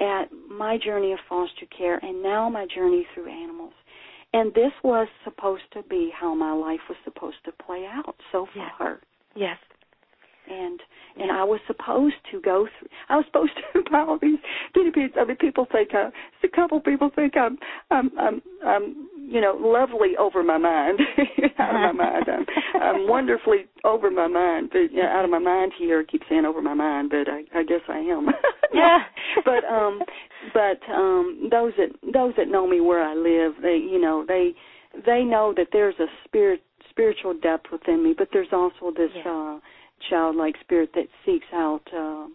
[0.00, 3.72] at my journey of foster care and now my journey through animals.
[4.32, 8.46] And this was supposed to be how my life was supposed to play out so
[8.54, 9.00] far.
[9.34, 9.58] Yes.
[10.46, 10.56] yes.
[10.56, 10.80] And
[11.16, 12.88] and I was supposed to go through.
[13.08, 14.38] I was supposed to buy all these
[14.74, 15.14] guinea pigs.
[15.20, 16.10] I mean, people think uh,
[16.44, 17.58] a couple people think I'm
[17.90, 20.98] I'm I'm, I'm you know lovely over my mind,
[21.58, 22.24] out of my mind.
[22.28, 26.00] I'm, I'm wonderfully over my mind, but you know, out of my mind here.
[26.00, 28.26] I keep saying over my mind, but I, I guess I am.
[28.74, 28.98] yeah.
[29.44, 30.00] but um,
[30.52, 34.52] but um, those that those that know me where I live, they you know they
[35.06, 39.10] they know that there's a spirit spiritual depth within me, but there's also this.
[39.14, 39.54] Yeah.
[39.56, 39.60] uh
[40.08, 42.26] childlike spirit that seeks out uh,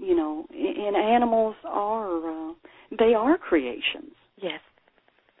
[0.00, 2.54] you know and animals are uh,
[2.98, 4.60] they are creations yes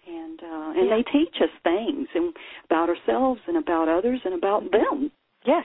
[0.06, 4.62] and uh and they teach us things and about ourselves and about others and about
[4.70, 5.10] them.
[5.46, 5.64] Yes.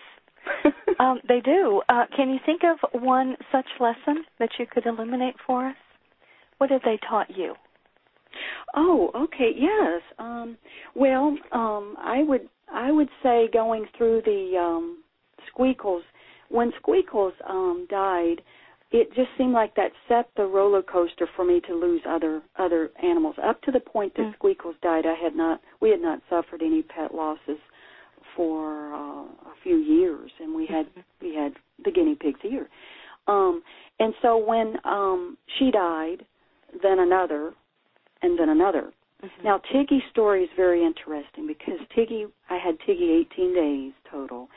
[1.00, 1.82] Um they do.
[1.90, 5.76] Uh can you think of one such lesson that you could illuminate for us?
[6.58, 7.56] What have they taught you?
[8.76, 9.52] Oh okay.
[9.56, 10.02] Yes.
[10.20, 10.58] Um
[10.96, 15.02] well um i would i would say going through the um
[15.50, 16.04] Squeakles,
[16.50, 18.42] when Squeakles um, died,
[18.92, 22.92] it just seemed like that set the roller coaster for me to lose other other
[23.04, 23.36] animals.
[23.44, 24.34] Up to the point that mm.
[24.36, 27.58] Squeakles died, I had not we had not suffered any pet losses
[28.36, 31.02] for uh, a few years, and we had mm-hmm.
[31.22, 32.68] we had the guinea pigs here.
[33.28, 33.62] Um,
[34.00, 36.26] and so when um, she died,
[36.82, 37.54] then another,
[38.22, 38.92] and then another.
[39.24, 39.44] Mm-hmm.
[39.44, 44.50] Now Tiggy's story is very interesting because Tiggy, I had Tiggy 18 days total,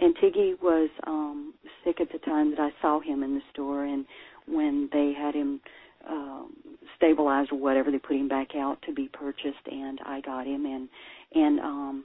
[0.00, 3.84] and Tiggy was um sick at the time that I saw him in the store,
[3.84, 4.04] and
[4.46, 5.60] when they had him
[6.08, 6.52] um,
[6.96, 10.66] stabilized or whatever, they put him back out to be purchased, and I got him,
[10.66, 10.88] and
[11.34, 12.04] and um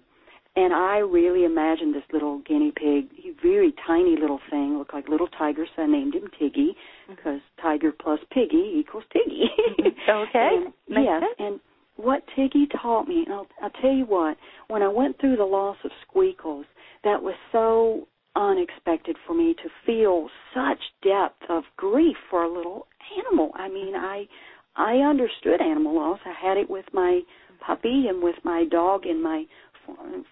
[0.57, 3.09] and I really imagined this little guinea pig,
[3.41, 6.75] very tiny little thing, looked like little tiger, so I named him Tiggy
[7.09, 7.61] because mm-hmm.
[7.61, 9.49] tiger plus piggy equals Tiggy.
[10.09, 10.49] okay.
[10.63, 11.35] and, yes, sense.
[11.39, 11.59] and
[11.97, 14.37] what Tiggy taught me, and I'll, I'll tell you what,
[14.69, 16.65] when I went through the loss of Squeakles,
[17.05, 22.87] that was so unexpected for me to feel such depth of grief for a little
[23.25, 23.51] animal.
[23.55, 24.27] I mean, I
[24.75, 26.19] I understood animal loss.
[26.25, 27.21] I had it with my
[27.65, 29.45] puppy and with my dog in my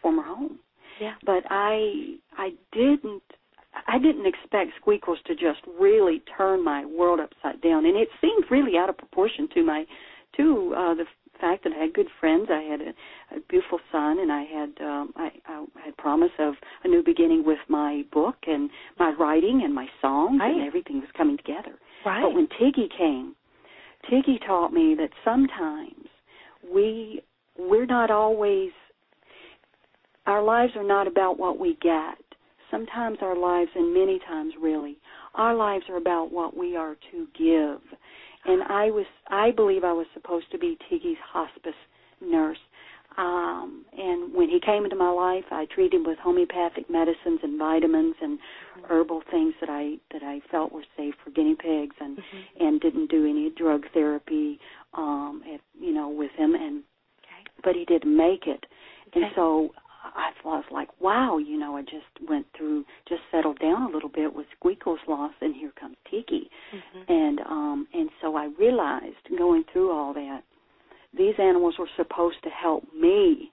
[0.01, 0.59] former home.
[0.99, 1.13] Yeah.
[1.25, 3.23] But I I didn't
[3.87, 8.43] I didn't expect Squeakles to just really turn my world upside down, and it seemed
[8.51, 9.85] really out of proportion to my
[10.37, 11.05] to uh, the
[11.43, 12.47] fact that I had good friends.
[12.49, 12.91] I had a,
[13.35, 16.53] a beautiful son, and I had um, I, I had promise of
[16.85, 20.53] a new beginning with my book and my writing and my songs, right.
[20.53, 21.75] and everything was coming together.
[22.05, 22.23] Right.
[22.23, 23.35] But when Tiggy came,
[24.09, 26.07] Tiggy taught me that sometimes
[26.73, 27.21] we
[27.57, 28.71] we're not always
[30.25, 32.17] our lives are not about what we get.
[32.71, 34.97] Sometimes our lives, and many times really,
[35.35, 37.81] our lives are about what we are to give
[38.45, 41.79] and I was I believe I was supposed to be Tiggy's hospice
[42.21, 42.57] nurse.
[43.17, 47.59] um and when he came into my life i treated him with homeopathic medicines and
[47.59, 48.85] vitamins and mm-hmm.
[48.91, 52.65] herbal things that i that i felt were safe for guinea pigs and mm-hmm.
[52.65, 54.59] and didn't do any drug therapy
[54.93, 56.81] um at, you know with him and
[57.19, 57.43] okay.
[57.63, 58.65] but he did make it
[59.09, 59.21] okay.
[59.21, 59.69] and so
[60.03, 64.09] I was like, wow, you know, I just went through, just settled down a little
[64.09, 67.11] bit with Squeakle's loss, and here comes Tiggy, mm-hmm.
[67.11, 70.41] and um, and so I realized going through all that,
[71.17, 73.51] these animals were supposed to help me.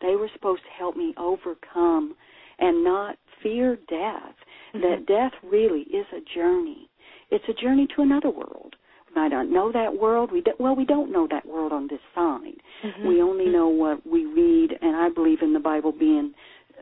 [0.00, 2.14] They were supposed to help me overcome
[2.58, 4.34] and not fear death.
[4.74, 4.80] Mm-hmm.
[4.80, 6.88] That death really is a journey.
[7.30, 8.76] It's a journey to another world.
[9.16, 10.30] I don't know that world.
[10.32, 12.60] We do, well, we don't know that world on this side.
[12.84, 13.08] Mm-hmm.
[13.08, 16.32] We only know what we read, and I believe in the Bible being.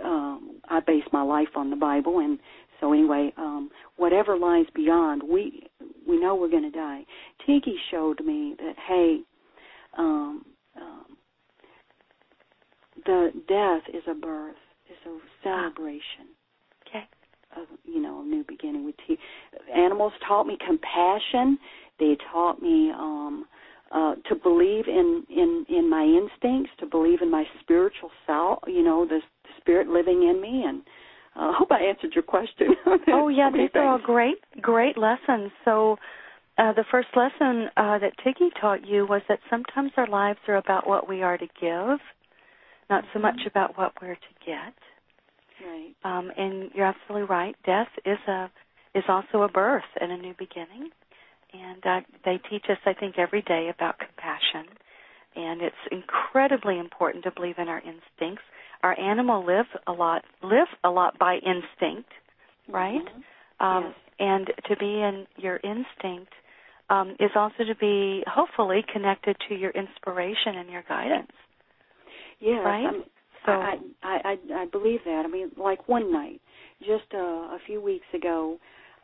[0.05, 2.38] Um, I base my life on the Bible, and
[2.81, 5.69] so anyway, um, whatever lies beyond, we
[6.07, 7.05] we know we're going to die.
[7.47, 9.21] Tiggy showed me that hey,
[9.97, 10.45] um,
[10.77, 11.05] um,
[13.05, 14.55] the death is a birth,
[14.88, 16.29] is a celebration.
[16.88, 17.05] Okay.
[17.57, 19.19] Of you know a new beginning with Tiggy.
[19.75, 21.59] Animals taught me compassion
[21.99, 23.47] they taught me um,
[23.93, 28.59] uh, to believe in, in in my instincts, to believe in my spiritual self.
[28.67, 30.83] You know, the, the spirit living in me, and
[31.37, 32.69] uh, I uh, hope I answered your question.
[33.09, 35.51] oh yeah, these are all great great lessons.
[35.65, 35.97] So.
[36.61, 40.57] Uh, the first lesson uh, that Tiggy taught you was that sometimes our lives are
[40.57, 42.01] about what we are to give,
[42.91, 43.47] not so much mm-hmm.
[43.47, 44.75] about what we're to get.
[45.65, 45.95] Right.
[46.03, 47.55] Um, and you're absolutely right.
[47.65, 48.51] Death is a
[48.93, 50.91] is also a birth and a new beginning
[51.53, 54.75] and uh, they teach us, I think, every day about compassion.
[55.37, 58.43] And it's incredibly important to believe in our instincts.
[58.83, 62.11] Our animal live a lot, live a lot by instinct,
[62.69, 63.01] right?
[63.01, 63.67] Mm-hmm.
[63.67, 63.95] Um, yes.
[64.21, 66.33] And to be in your instinct
[66.91, 71.31] um, is also to be hopefully connected to your inspiration and your guidance.
[72.41, 72.87] Yes, right.
[72.87, 73.05] I'm,
[73.47, 75.23] so I, I I I believe that.
[75.25, 76.41] I mean, like one night,
[76.81, 78.59] just uh, a few weeks ago,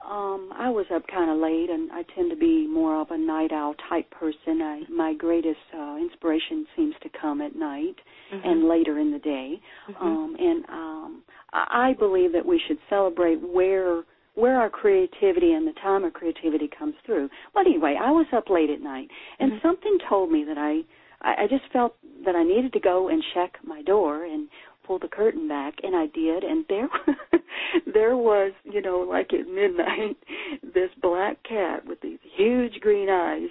[0.09, 3.19] um, I was up kind of late, and I tend to be more of a
[3.19, 4.61] night owl type person.
[4.63, 7.97] I, my greatest uh, inspiration seems to come at night
[8.33, 8.49] mm-hmm.
[8.49, 9.61] and later in the day.
[9.91, 10.05] Mm-hmm.
[10.05, 14.03] Um, and um, I believe that we should celebrate where
[14.35, 17.29] where our creativity and the time of creativity comes through.
[17.55, 19.67] But anyway, I was up late at night, and mm-hmm.
[19.67, 20.81] something told me that I
[21.25, 24.49] I just felt that I needed to go and check my door and
[24.87, 26.89] pull the curtain back and I did and there
[27.93, 30.17] there was, you know, like at midnight,
[30.63, 33.49] this black cat with these huge green eyes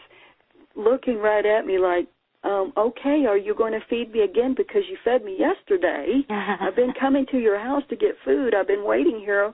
[0.75, 2.07] looking right at me like,
[2.43, 6.21] um, okay, are you going to feed me again because you fed me yesterday?
[6.29, 8.53] I've been coming to your house to get food.
[8.53, 9.53] I've been waiting here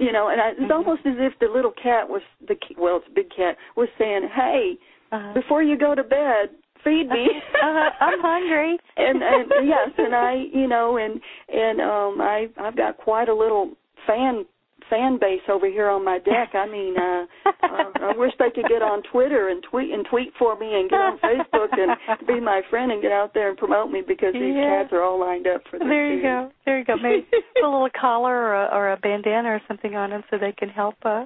[0.00, 0.72] you know, and I, it's mm-hmm.
[0.72, 4.28] almost as if the little cat was the well, it's a big cat was saying,
[4.32, 4.78] "Hey,
[5.10, 5.34] uh-huh.
[5.34, 6.50] before you go to bed,
[6.84, 7.26] feed me.
[7.62, 8.78] uh, I'm hungry.
[8.96, 13.34] and, and yes, and I, you know, and and um I I've got quite a
[13.34, 13.72] little
[14.06, 14.44] fan
[14.90, 16.54] fan base over here on my deck.
[16.54, 20.32] I mean, uh, uh I wish they could get on Twitter and tweet and tweet
[20.38, 23.58] for me and get on Facebook and be my friend and get out there and
[23.58, 24.82] promote me because these yeah.
[24.82, 25.86] cats are all lined up for this.
[25.88, 26.50] There you go.
[26.64, 26.96] There you go.
[26.96, 30.38] Maybe put a little collar or a, or a bandana or something on them so
[30.38, 31.24] they can help uh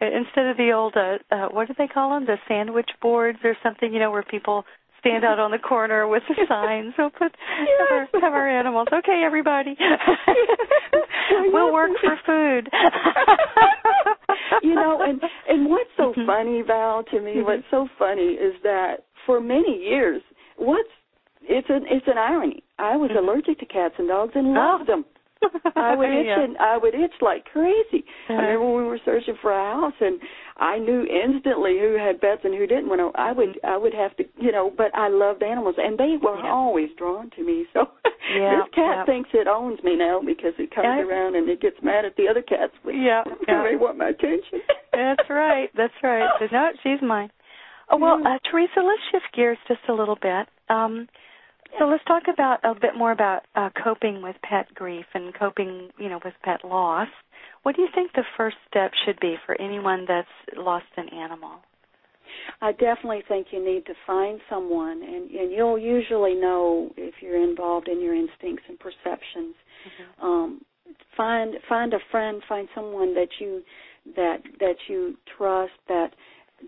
[0.00, 3.56] instead of the old uh, uh what do they call them the sandwich boards or
[3.62, 4.64] something you know where people
[5.02, 6.94] stand out on the corner with the signs.
[6.96, 7.68] We'll put yes.
[7.90, 8.88] have, our, have our animals.
[8.92, 9.76] Okay, everybody.
[11.52, 12.70] we'll work for food.
[14.62, 16.26] you know, and and what's so mm-hmm.
[16.26, 17.44] funny, Val, to me, mm-hmm.
[17.44, 20.22] what's so funny is that for many years,
[20.56, 20.88] what's
[21.42, 22.62] it's an it's an irony.
[22.78, 23.28] I was mm-hmm.
[23.28, 24.92] allergic to cats and dogs and loved oh.
[24.92, 25.04] them.
[25.76, 26.44] I would itch yeah.
[26.44, 28.04] and I would itch like crazy.
[28.28, 28.34] Uh-huh.
[28.34, 30.20] I remember when we were searching for a house and
[30.56, 32.88] I knew instantly who had pets and who didn't.
[32.88, 35.98] When I, I would I would have to you know, but I loved animals and
[35.98, 36.52] they were yeah.
[36.52, 37.66] always drawn to me.
[37.72, 37.88] So
[38.34, 39.04] yeah, this cat yeah.
[39.04, 42.28] thinks it owns me now because it comes around and it gets mad at the
[42.28, 42.72] other cats.
[42.84, 43.64] Yeah, yeah.
[43.68, 44.60] they want my attention.
[44.92, 45.70] That's right.
[45.76, 46.28] That's right.
[46.38, 47.30] So, no, she's mine.
[47.90, 50.46] Oh well, uh, Teresa, let's shift gears just a little bit.
[50.68, 51.08] Um,
[51.78, 55.88] so let's talk about a bit more about uh, coping with pet grief and coping,
[55.98, 57.08] you know, with pet loss.
[57.62, 61.60] What do you think the first step should be for anyone that's lost an animal?
[62.60, 67.42] I definitely think you need to find someone, and, and you'll usually know if you're
[67.42, 69.54] involved in your instincts and perceptions.
[69.54, 70.26] Mm-hmm.
[70.26, 70.60] Um,
[71.16, 73.62] find find a friend, find someone that you
[74.16, 76.10] that that you trust, that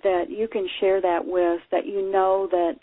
[0.02, 2.74] that you can share that with, that you know that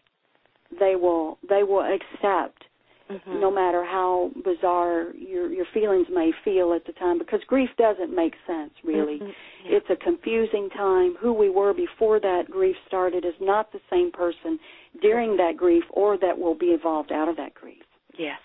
[0.79, 2.63] they will they will accept
[3.11, 3.39] mm-hmm.
[3.39, 8.15] no matter how bizarre your your feelings may feel at the time because grief doesn't
[8.15, 9.25] make sense really mm-hmm.
[9.65, 9.77] yeah.
[9.77, 14.11] it's a confusing time who we were before that grief started is not the same
[14.11, 14.59] person
[15.01, 17.83] during that grief or that will be evolved out of that grief
[18.17, 18.39] Yes.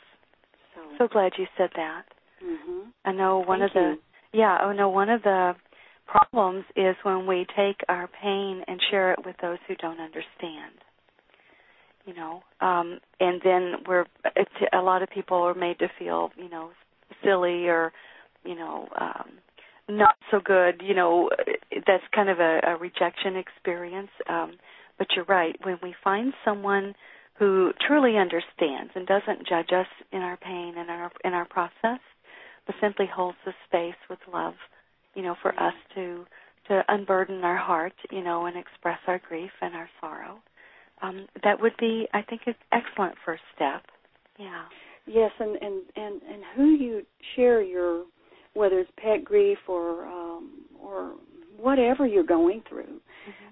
[0.75, 2.05] So, So glad you said that.
[2.43, 2.93] mhm.
[3.05, 3.99] I know one Thank of the
[4.33, 5.57] yeah, I know one of the
[6.07, 10.75] problems is when we take our pain and share it with those who don't understand.
[12.07, 16.31] You know, um and then we're it's, a lot of people are made to feel,
[16.37, 16.71] you know,
[17.25, 17.93] silly or,
[18.45, 19.31] you know, um
[19.89, 21.31] not so good, you know,
[21.87, 24.11] that's kind of a, a rejection experience.
[24.29, 24.53] Um
[24.99, 26.95] but you're right, when we find someone
[27.39, 32.01] who truly understands and doesn't judge us in our pain and our in our process,
[32.67, 34.55] but simply holds the space with love,
[35.15, 36.25] you know, for us to
[36.69, 40.39] to unburden our heart, you know, and express our grief and our sorrow.
[41.03, 43.83] Um, that would be, I think, an excellent first step.
[44.39, 44.65] Yeah.
[45.07, 47.03] Yes, and and and and who you
[47.37, 48.05] share your
[48.55, 51.15] whether it's pet grief or um or
[51.57, 53.01] whatever you're going through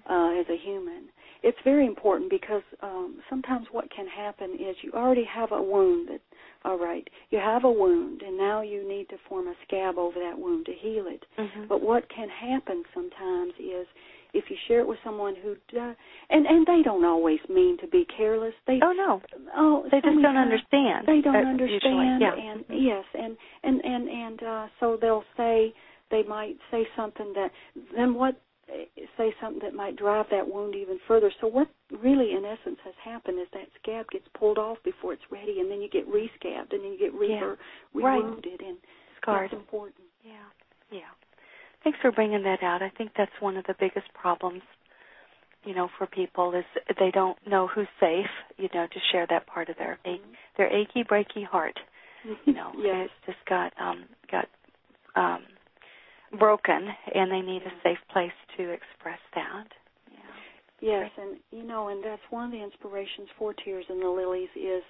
[0.09, 1.05] uh as a human.
[1.43, 6.09] It's very important because um sometimes what can happen is you already have a wound
[6.09, 6.21] that
[6.65, 10.19] all right, you have a wound and now you need to form a scab over
[10.19, 11.23] that wound to heal it.
[11.37, 11.67] Mm-hmm.
[11.69, 13.87] But what can happen sometimes is
[14.35, 15.95] if you share it with someone who does,
[16.29, 18.53] and and they don't always mean to be careless.
[18.67, 19.21] They oh no,
[19.55, 21.07] oh they just don't understand.
[21.07, 22.17] They don't understand, Usually.
[22.19, 22.51] Yeah.
[22.51, 25.73] and yes, and and and and uh, so they'll say
[26.11, 27.49] they might say something that
[27.95, 28.35] then what
[29.17, 31.31] say something that might drive that wound even further.
[31.39, 31.67] So what
[32.01, 35.69] really in essence has happened is that scab gets pulled off before it's ready, and
[35.69, 37.55] then you get rescabbed, and then you get re Yeah.
[37.93, 38.23] re- Right.
[38.23, 38.77] and
[39.21, 39.51] Scarred.
[39.51, 40.01] that's important.
[40.23, 40.33] Yeah.
[40.91, 41.01] Yeah.
[41.85, 42.81] Thanks for bringing that out.
[42.81, 44.63] I think that's one of the biggest problems,
[45.63, 46.65] you know, for people is
[46.99, 48.25] they don't know who's safe,
[48.57, 50.23] you know, to share that part of their ache,
[50.57, 51.77] their achy breaky heart.
[52.45, 53.05] You know, yes.
[53.05, 54.47] it's just got um got
[55.15, 55.43] um
[56.39, 59.67] broken and they need a safe place to express that.
[60.11, 61.01] Yeah.
[61.03, 64.49] Yes, and you know, and that's one of the inspirations for Tears in the Lilies
[64.55, 64.81] is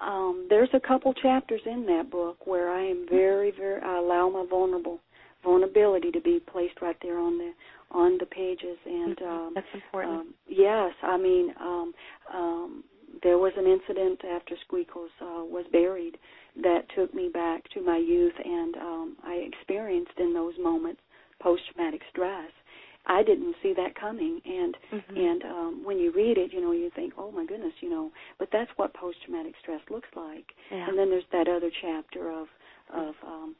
[0.00, 4.30] um there's a couple chapters in that book where I am very, very I allow
[4.30, 5.00] my vulnerable
[5.42, 7.52] vulnerability to be placed right there on the
[7.92, 9.26] on the pages and Mhm.
[9.26, 10.12] um That's important.
[10.20, 11.94] um yes, I mean um
[12.32, 12.84] um
[13.22, 16.18] there was an incident after Squeakles uh was buried
[16.56, 21.00] that took me back to my youth and um I experienced in those moments
[21.38, 22.50] post traumatic stress.
[23.08, 25.16] I didn't see that coming and Mhm.
[25.16, 28.10] and um when you read it, you know, you think, "Oh my goodness, you know."
[28.38, 30.54] But that's what post-traumatic stress looks like.
[30.72, 30.88] yeah.
[30.88, 32.48] And then there's that other chapter of
[32.92, 33.54] of um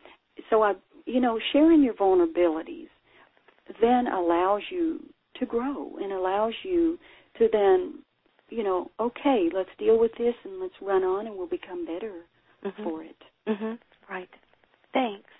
[0.50, 0.74] so I
[1.06, 2.88] you know, sharing your vulnerabilities
[3.80, 5.00] then allows you
[5.38, 6.98] to grow and allows you
[7.38, 7.94] to then,
[8.48, 12.24] you know, okay, let's deal with this and let's run on and we'll become better
[12.64, 12.82] Mhm.
[12.82, 13.22] for it.
[13.46, 13.78] Mhm.
[14.08, 14.30] Right.
[14.92, 15.30] Thanks.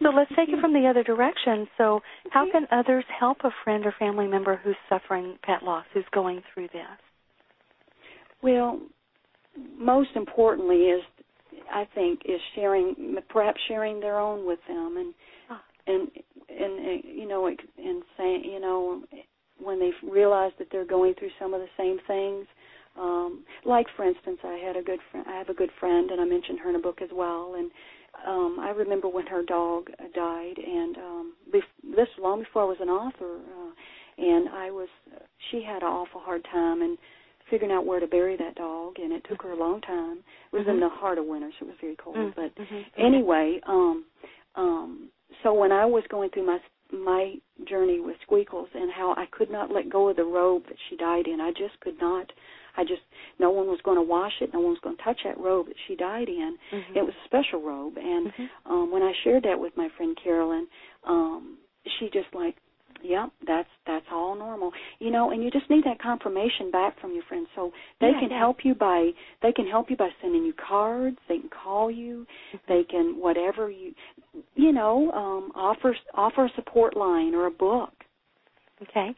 [0.00, 1.68] So let's take it from the other direction.
[1.76, 6.08] So, how can others help a friend or family member who's suffering pet loss, who's
[6.08, 6.98] going through this?
[8.40, 8.80] Well,
[9.76, 11.04] most importantly is
[11.72, 15.14] I think is sharing perhaps sharing their own with them and
[15.50, 15.62] Ah.
[15.86, 16.08] and
[16.48, 19.02] and uh, you know and saying you know
[19.58, 22.46] when they realize that they're going through some of the same things
[22.98, 26.20] um like for instance I had a good friend I have a good friend and
[26.20, 27.70] I mentioned her in a book as well and
[28.26, 32.66] um I remember when her dog died and um bef- this was long before I
[32.66, 33.72] was an author uh,
[34.18, 34.88] and I was
[35.50, 36.98] she had an awful hard time and
[37.52, 40.56] figuring out where to bury that dog and it took her a long time it
[40.56, 40.80] was in Mhm.
[40.80, 42.84] the heart of winter so it was very cold Mm, but mhm.
[42.96, 44.06] anyway um
[44.54, 45.10] um
[45.42, 46.58] so when I was going through my
[46.90, 50.76] my journey with Squeakles and how I could not let go of the robe that
[50.88, 52.30] she died in, I just could not.
[52.76, 53.00] I just
[53.38, 55.66] no one was going to wash it, no one was going to touch that robe
[55.68, 56.58] that she died in.
[56.70, 56.96] Mhm.
[56.96, 58.48] It was a special robe, and Mhm.
[58.66, 60.68] um when I shared that with my friend Carolyn,
[61.04, 61.58] um
[61.96, 62.56] she just like,
[63.04, 67.12] "Yep, that's that's all normal." You know, and you just need that confirmation back from
[67.12, 68.38] your friends so they Yeah, can yeah.
[68.38, 69.10] help you by
[69.42, 72.26] they can help you by sending you cards, they can call you,
[72.68, 73.94] they can whatever you
[74.54, 77.92] you know, um offer offer a support line or a book.
[78.82, 79.14] Okay.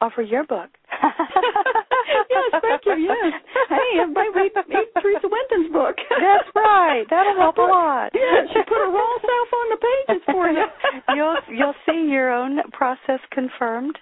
[0.00, 0.70] Offer your book.
[1.02, 2.94] yes, thank you.
[2.96, 3.32] Yes.
[3.68, 5.96] Hey, everybody read, read Teresa Winton's book.
[6.10, 7.04] That's right.
[7.10, 8.10] That'll help a lot.
[8.14, 10.64] Yeah, she put her whole self on the pages for you.
[11.16, 13.98] you'll you'll see your own process confirmed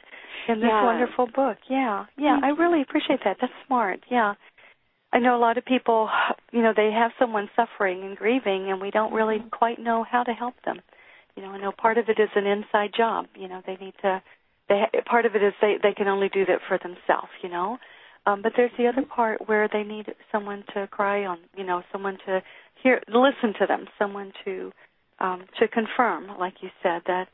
[0.48, 0.84] in this Yeah.
[0.84, 1.58] wonderful book.
[1.68, 2.06] Yeah.
[2.16, 3.36] Yeah, I really appreciate that.
[3.40, 4.00] That's smart.
[4.10, 4.34] Yeah.
[5.12, 6.08] I know a lot of people,
[6.52, 9.50] you know, they have someone suffering and grieving and we don't really Mhm.
[9.50, 10.80] quite know how to help them.
[11.36, 13.26] You know, I know part of it is an inside job.
[13.34, 14.22] You know, they need to
[14.68, 17.78] they part of it is they they can only do that for themselves, you know.
[18.26, 21.82] Um but there's the other part where they need someone to cry on, you know,
[21.92, 22.42] someone to
[22.82, 24.72] hear listen to them, someone to
[25.20, 27.28] um to confirm like you said that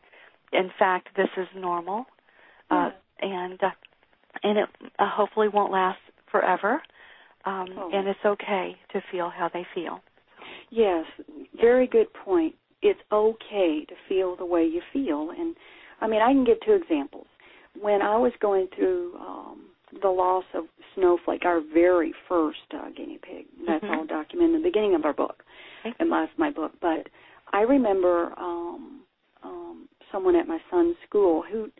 [0.53, 2.07] in fact this is normal.
[2.70, 3.70] Uh and uh,
[4.43, 4.68] and it
[4.99, 5.99] uh, hopefully won't last
[6.31, 6.81] forever.
[7.45, 7.91] um, oh.
[7.93, 10.01] and it's okay to feel how they feel.
[10.70, 11.05] Yes,
[11.61, 12.55] very good point.
[12.83, 15.57] It's okay to feel the way you feel, and
[16.01, 17.26] I mean I can give two examples.
[17.80, 19.66] When I was going through um,
[20.03, 23.94] the loss of Snowflake, our very first uh, guinea pig, that's mm-hmm.
[23.94, 25.42] all documented in the beginning of our book,
[25.86, 25.94] okay.
[26.01, 26.72] in my my book.
[26.80, 27.09] But
[27.53, 29.03] I remember um,
[29.42, 31.70] um, someone at my son's school who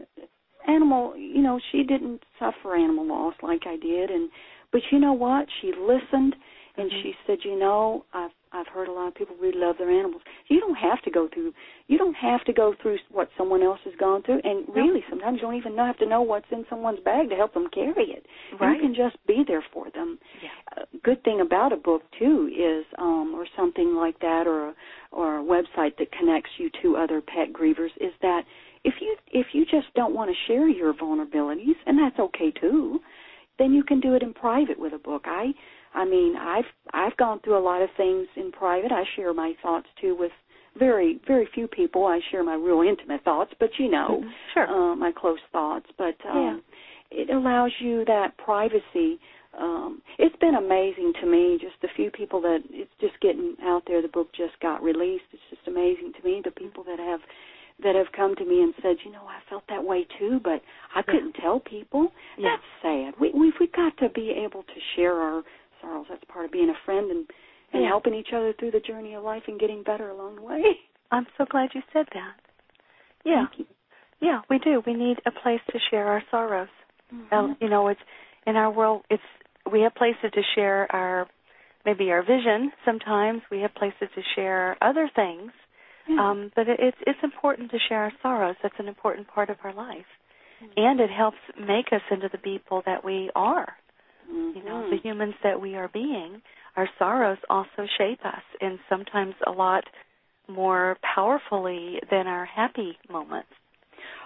[0.67, 4.31] animal, you know, she didn't suffer animal loss like I did, and
[4.73, 5.47] but you know what?
[5.61, 6.35] She listened
[6.77, 7.03] and mm-hmm.
[7.03, 10.23] she said, "You know, I've I've heard a lot of people really love their animals.
[10.49, 11.53] You don't have to go through
[11.89, 15.37] you don't have to go through what someone else has gone through, and really sometimes
[15.37, 18.27] you don't even have to know what's in someone's bag to help them carry it.
[18.61, 18.77] Right.
[18.77, 20.19] You can just be there for them.
[20.43, 20.83] Yeah.
[20.83, 24.75] A good thing about a book too is, um, or something like that, or a,
[25.13, 28.43] or a website that connects you to other pet grievers, is that
[28.85, 33.01] if you if you just don't want to share your vulnerabilities, and that's okay too,
[33.59, 35.23] then you can do it in private with a book.
[35.27, 35.53] I
[35.95, 38.93] I mean, I've I've gone through a lot of things in private.
[38.93, 40.33] I share my thoughts too with
[40.79, 42.07] very very few people.
[42.07, 44.29] I share my real intimate thoughts, but you know, mm-hmm.
[44.55, 44.69] sure.
[44.69, 45.87] uh, my close thoughts.
[45.97, 46.63] But um,
[47.11, 47.23] yeah.
[47.23, 49.19] it allows you that privacy.
[49.59, 51.59] Um, it's been amazing to me.
[51.61, 54.03] Just the few people that it's just getting out there.
[54.03, 55.25] The book just got released.
[55.33, 56.43] It's just amazing to me.
[56.45, 57.21] The people that have
[57.83, 60.61] that have come to me and said, you know, I felt that way too, but
[60.95, 61.43] I couldn't yeah.
[61.43, 62.13] tell people.
[62.37, 62.57] Yeah.
[62.57, 63.15] That's sad.
[63.21, 65.43] We we've, we've got to be able to share our
[65.81, 66.07] sorrows.
[66.09, 67.27] That's part of being a friend and
[67.73, 67.89] and yeah.
[67.89, 70.63] helping each other through the journey of life and getting better along the way.
[71.13, 72.35] I'm so glad you said that.
[73.25, 73.45] Yeah.
[74.21, 74.83] Yeah, we do.
[74.85, 76.69] We need a place to share our sorrows.
[77.15, 77.35] Mm-hmm.
[77.35, 78.01] Um, you know, it's
[78.47, 79.03] in our world.
[79.11, 79.23] It's
[79.71, 81.29] we have places to share our
[81.85, 82.73] maybe our vision.
[82.85, 85.53] Sometimes we have places to share other things
[86.09, 86.31] yeah.
[86.31, 88.57] Um, but it, it's it's important to share our sorrows.
[88.63, 90.07] That's an important part of our life,
[90.63, 90.73] mm-hmm.
[90.77, 93.69] and it helps make us into the people that we are.
[94.31, 94.59] Mm-hmm.
[94.59, 96.41] You know, the humans that we are being.
[96.77, 99.85] Our sorrows also shape us, and sometimes a lot
[100.49, 103.49] more powerfully than our happy moments.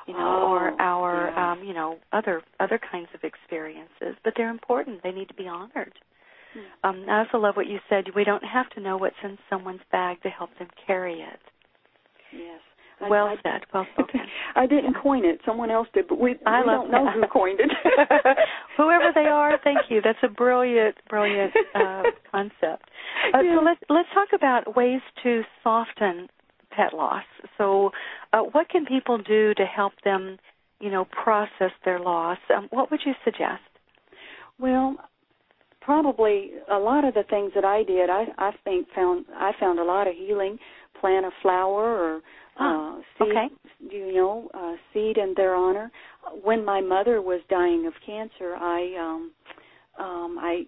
[0.07, 1.53] You know, oh, or our yeah.
[1.53, 4.17] um, you know other other kinds of experiences.
[4.23, 5.03] But they're important.
[5.03, 5.95] They need to be honored.
[6.57, 6.89] Mm-hmm.
[6.89, 8.05] Um, I also love what you said.
[8.15, 11.41] We don't have to know what's in someone's bag to help them carry it.
[12.33, 12.61] Yes.
[13.09, 13.63] Well I, said.
[13.75, 14.21] Well spoken.
[14.55, 15.41] I didn't coin it.
[15.45, 17.71] Someone else did, but we, I we love don't know who coined it.
[18.77, 20.01] Whoever they are, thank you.
[20.03, 22.91] That's a brilliant, brilliant uh, concept.
[23.35, 23.57] Uh, yeah.
[23.59, 26.29] So let's let's talk about ways to soften
[26.71, 27.25] pet loss.
[27.59, 27.91] So,
[28.33, 30.39] uh, what can people do to help them,
[30.81, 32.39] you know, process their loss?
[32.55, 33.63] Um, what would you suggest?
[34.59, 34.97] Well,
[35.81, 39.79] probably a lot of the things that I did, I I think found I found
[39.79, 40.59] a lot of healing
[41.03, 42.21] plant a flower or
[42.61, 43.47] oh, uh, seed, okay.
[43.91, 45.91] you know, uh, seed in their honor.
[46.43, 49.33] When my mother was dying of cancer, I, um,
[49.99, 50.63] um, I,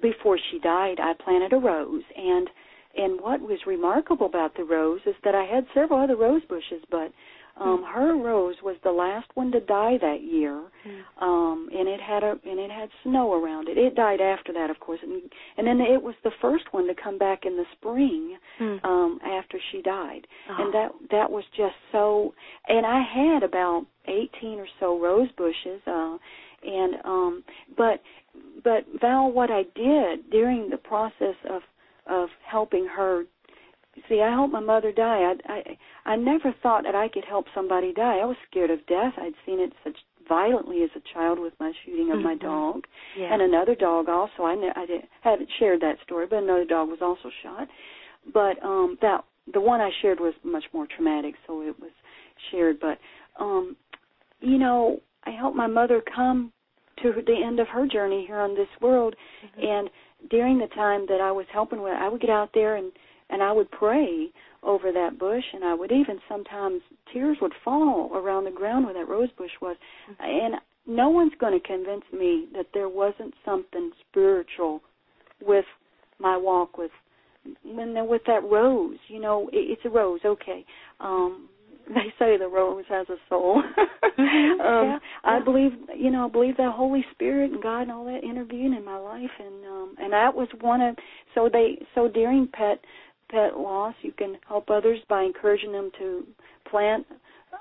[0.00, 2.48] before she died, I planted a rose, and
[2.96, 6.82] and what was remarkable about the rose is that I had several other rose bushes,
[6.90, 7.12] but
[7.60, 11.22] um, her rose was the last one to die that year, mm.
[11.22, 13.76] um, and it had a and it had snow around it.
[13.76, 15.22] It died after that, of course, and
[15.56, 18.84] and then it was the first one to come back in the spring mm.
[18.84, 20.56] um, after she died, oh.
[20.58, 22.34] and that that was just so.
[22.68, 26.16] And I had about eighteen or so rose bushes, uh,
[26.62, 27.44] and um,
[27.76, 28.02] but
[28.62, 31.62] but Val, what I did during the process of
[32.06, 33.24] of helping her
[34.08, 37.46] see i helped my mother die i i i never thought that i could help
[37.54, 38.18] somebody die.
[38.18, 39.14] I was scared of death.
[39.16, 39.96] I'd seen it such
[40.28, 42.24] violently as a child with my shooting of mm-hmm.
[42.24, 42.84] my dog.
[43.16, 43.32] Yeah.
[43.32, 44.44] and another dog also.
[44.44, 47.68] I ne- i did, haven't shared that story but another dog was also shot.
[48.32, 51.90] But um that the one i shared was much more traumatic so it was
[52.50, 52.78] shared.
[52.80, 52.98] But
[53.42, 53.76] um
[54.40, 56.52] you know i helped my mother come
[57.02, 59.14] to the end of her journey here on this world.
[59.44, 59.66] Mm-hmm.
[59.66, 59.90] and
[60.30, 62.92] during the time that I was helping with I would get out there and
[63.30, 64.28] and I would pray
[64.62, 66.80] over that bush, and I would even sometimes
[67.12, 69.76] tears would fall around the ground where that rose bush was,
[70.10, 70.24] mm-hmm.
[70.24, 70.54] and
[70.86, 74.80] no one's going to convince me that there wasn't something spiritual
[75.40, 75.66] with
[76.18, 76.90] my walk with
[77.64, 78.96] when with that rose.
[79.08, 80.64] You know, it, it's a rose, okay.
[81.00, 81.48] Um,
[81.88, 83.62] they say the rose has a soul.
[84.18, 84.60] mm-hmm.
[84.60, 88.04] um, yeah, I believe, you know, I believe that Holy Spirit and God and all
[88.04, 90.96] that intervened in my life, and um, and that was one of.
[91.34, 92.80] So they, so during pet
[93.30, 96.24] pet loss, you can help others by encouraging them to
[96.70, 97.06] plant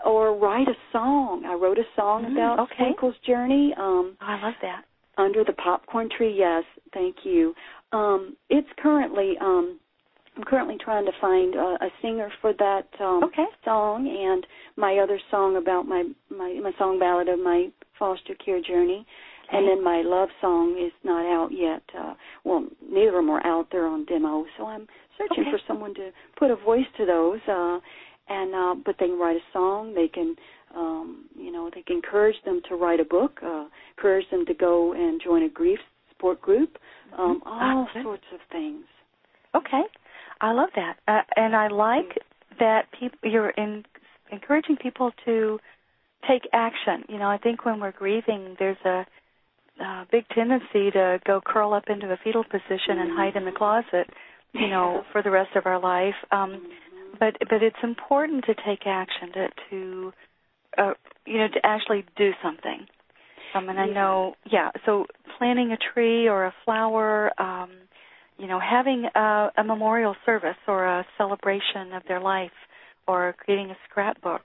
[0.06, 1.44] or write a song.
[1.46, 2.84] I wrote a song mm, about okay.
[2.84, 3.74] Twinkle's journey.
[3.78, 4.84] Um, Oh, I love that.
[5.18, 6.64] under the popcorn tree, yes,
[6.94, 7.54] thank you.
[7.92, 9.80] Um, it's currently um,
[10.36, 13.46] I'm currently trying to find a, a singer for that um, Okay.
[13.66, 14.46] song and
[14.76, 19.06] my other song about my, my my song ballad of my foster care journey.
[19.50, 21.82] And then my love song is not out yet.
[21.98, 24.86] Uh, well, neither of them are out there on demo, so I'm
[25.18, 25.52] searching Okay.
[25.52, 27.40] for someone to put a voice to those.
[27.48, 27.80] Uh,
[28.30, 29.94] and uh, but they can write a song.
[29.94, 30.36] They can,
[30.76, 33.40] um, you know, they can encourage them to write a book.
[33.42, 33.66] Uh,
[33.98, 36.78] encourage them to go and join a grief support group.
[37.18, 38.84] Um, all Ah, sorts of things.
[39.56, 39.84] Okay,
[40.42, 42.18] I love that, uh, and I like
[42.60, 43.86] that people you're in,
[44.32, 45.58] encouraging people to
[46.28, 47.06] take action.
[47.08, 49.06] You know, I think when we're grieving, there's a,
[49.82, 53.52] a big tendency to go curl up into a fetal position and hide in the
[53.52, 54.10] closet.
[54.54, 56.16] You know, for the rest of our life.
[56.32, 56.62] Um,
[57.20, 60.14] but but it's important to take action to to
[60.78, 60.94] uh,
[61.26, 62.88] you know to actually do something.
[63.54, 64.70] Um, and I know, yeah.
[64.86, 65.06] So
[65.38, 67.72] planting a tree or a flower, um,
[68.38, 72.52] you know, having a, a memorial service or a celebration of their life,
[73.08, 74.44] or creating a scrapbook,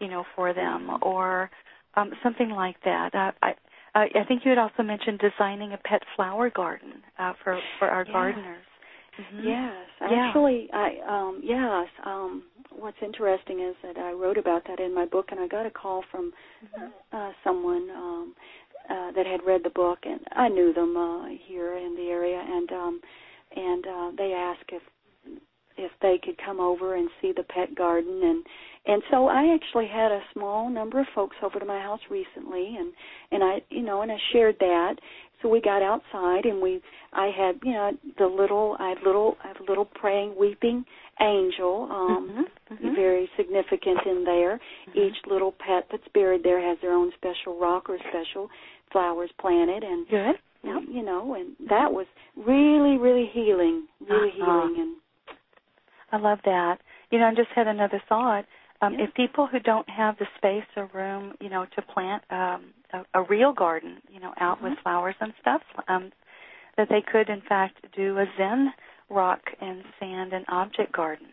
[0.00, 1.50] you know, for them, or
[1.94, 3.14] um, something like that.
[3.14, 3.54] Uh, I
[3.94, 8.04] I think you had also mentioned designing a pet flower garden uh, for for our
[8.06, 8.12] Yeah.
[8.12, 8.64] gardeners.
[9.18, 9.44] Mhm.
[9.44, 10.28] Yes, Yeah.
[10.28, 11.88] actually, I um yes.
[12.04, 15.66] Um, what's interesting is that I wrote about that in my book, and I got
[15.66, 16.32] a call from
[17.12, 18.34] uh, someone um,
[18.88, 22.40] uh, that had read the book, and I knew them uh, here in the area,
[22.40, 23.00] and um,
[23.56, 24.82] and uh, they asked if
[25.78, 28.44] if they could come over and see the pet garden and
[28.86, 32.76] and so I actually had a small number of folks over to my house recently
[32.76, 32.92] and
[33.30, 34.96] and I you know and I shared that
[35.40, 36.80] so we got outside and we
[37.12, 40.84] I had you know the little I have little I have a little praying weeping
[41.20, 42.94] angel um Mhm, mhm.
[42.94, 44.60] very significant in there
[44.94, 48.48] each little pet that's buried there has their own special rock or special
[48.92, 50.36] flowers planted and Good.
[50.64, 50.82] Yep.
[50.90, 54.44] you know and that was really really healing really Uh-huh.
[54.44, 54.96] healing and
[56.10, 56.80] I love that.
[57.10, 58.44] You know, I just had another thought.
[58.80, 59.04] Um, Yeah.
[59.04, 63.04] If people who don't have the space or room, you know, to plant um, a,
[63.14, 64.82] a real garden, you know, out with Mhm.
[64.82, 66.12] flowers and stuff, um,
[66.76, 68.72] that they could, in fact, do a Zen
[69.10, 71.28] rock and sand and object garden.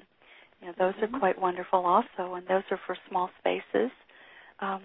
[0.62, 1.16] You know, those Mhm.
[1.16, 3.92] are quite wonderful also, and those are for small spaces.
[4.60, 4.84] Um,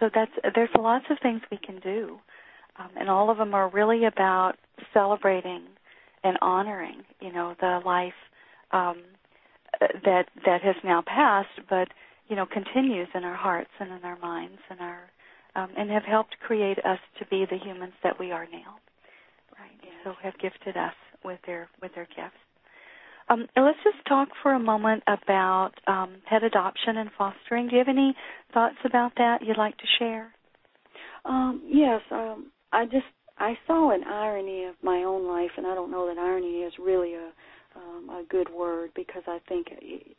[0.00, 2.20] so that's there's lots of things we can do,
[2.76, 4.56] um, and all of them are really about
[4.92, 5.62] celebrating
[6.24, 8.14] and honoring, you know, the life
[8.72, 9.02] um,
[9.80, 11.88] that that has now passed, but
[12.28, 15.10] you know continues in our hearts and in our minds and our
[15.56, 18.78] um, and have helped create us to be the humans that we are now.
[19.58, 19.70] Right.
[19.82, 19.92] Yes.
[20.04, 20.94] So have gifted us
[21.24, 22.38] with their with their gifts.
[23.28, 27.68] Um, and let's just talk for a moment about um, pet adoption and fostering.
[27.68, 28.14] Do you have any
[28.52, 30.32] thoughts about that you'd like to share?
[31.24, 33.06] Um, yes, um, I just
[33.38, 36.72] I saw an irony of my own life, and I don't know that irony is
[36.78, 37.30] really a
[37.76, 40.16] um, a good word because I think it,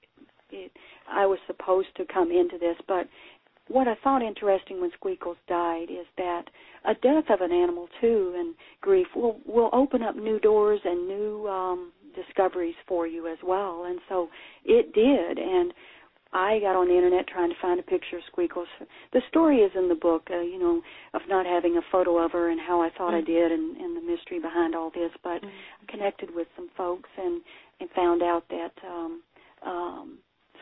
[0.52, 0.72] it,
[1.10, 3.08] I was supposed to come into this, but
[3.68, 6.44] what I found interesting when Squeakles died is that
[6.86, 11.08] a death of an animal too and grief will will open up new doors and
[11.08, 14.30] new um, discoveries for you as well, and so
[14.64, 15.74] it did, and
[16.34, 18.68] I got on the internet trying to find a picture of Squeakles.
[19.14, 20.82] The story is in the book, uh, you know,
[21.14, 23.26] of not having a photo of her and how I thought I Mm.
[23.26, 25.12] did and, and the mystery behind all this.
[25.24, 27.42] But I connected with some folks and,
[27.80, 29.22] and found out that um,
[29.62, 30.18] um,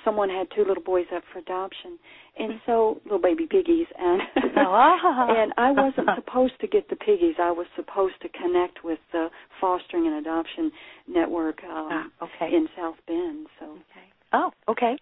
[0.05, 1.97] someone had two little boys up for adoption,
[2.37, 4.21] and so little baby piggies, and
[4.57, 5.27] Oh.
[5.29, 7.35] and I wasn't supposed to get the piggies.
[7.39, 9.27] I was supposed to connect with the
[9.59, 10.71] fostering and adoption
[11.07, 12.55] network um, Ah, okay.
[12.55, 13.47] in South Bend.
[13.59, 13.65] So.
[13.65, 14.07] Okay.
[14.33, 14.97] Oh, okay.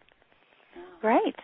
[1.02, 1.36] Great.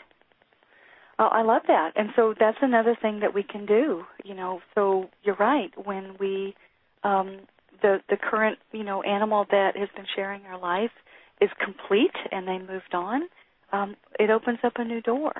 [1.19, 1.91] Oh, I love that.
[1.95, 4.59] And so that's another thing that we can do, you know.
[4.75, 5.71] So you're right.
[5.83, 6.53] When we
[7.03, 7.39] um
[7.81, 10.91] the the current, you know, animal that has been sharing our life
[11.41, 13.21] is complete and they moved on,
[13.71, 15.33] um it opens up a new door.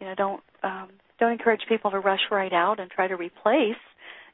[0.00, 0.88] You know, don't um
[1.18, 3.80] don't encourage people to rush right out and try to replace,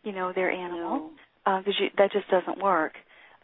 [0.02, 1.10] you know, their animal
[1.46, 1.58] no.
[1.58, 2.92] because you that just doesn't work.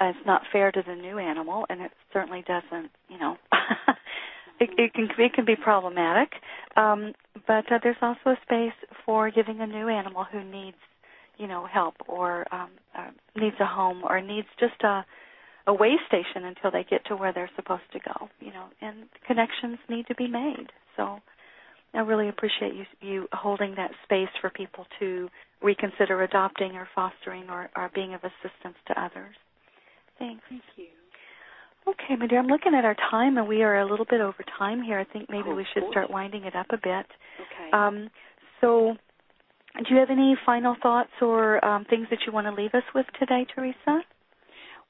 [0.01, 2.91] Uh, it's not fair to the new animal, and it certainly doesn't.
[3.09, 3.37] You know,
[4.61, 6.33] it, it can it can be problematic.
[6.77, 7.15] Um,
[7.47, 8.75] but uh, there's also a space
[9.05, 10.77] for giving a new animal who needs,
[11.37, 15.05] you know, help or um, uh, needs a home or needs just a
[15.69, 18.29] a way station until they get to where they're supposed to go.
[18.41, 20.67] You know, and connections need to be made.
[20.97, 21.21] So.
[21.95, 25.31] I really appreciate you you holding that space for people to
[25.63, 29.35] reconsider adopting or fostering or, or being of assistance to others.
[30.19, 30.43] Thanks.
[30.51, 30.89] Thank you.
[31.89, 34.45] Okay, my dear, I'm looking at our time and we are a little bit over
[34.59, 34.99] time here.
[34.99, 35.93] I think maybe Oh, we should course.
[35.95, 37.07] start winding it up a bit.
[37.41, 37.71] Okay.
[37.73, 38.11] Um,
[38.61, 38.95] so,
[39.79, 42.85] do you have any final thoughts or um, things that you want to leave us
[42.95, 44.03] with today, Teresa?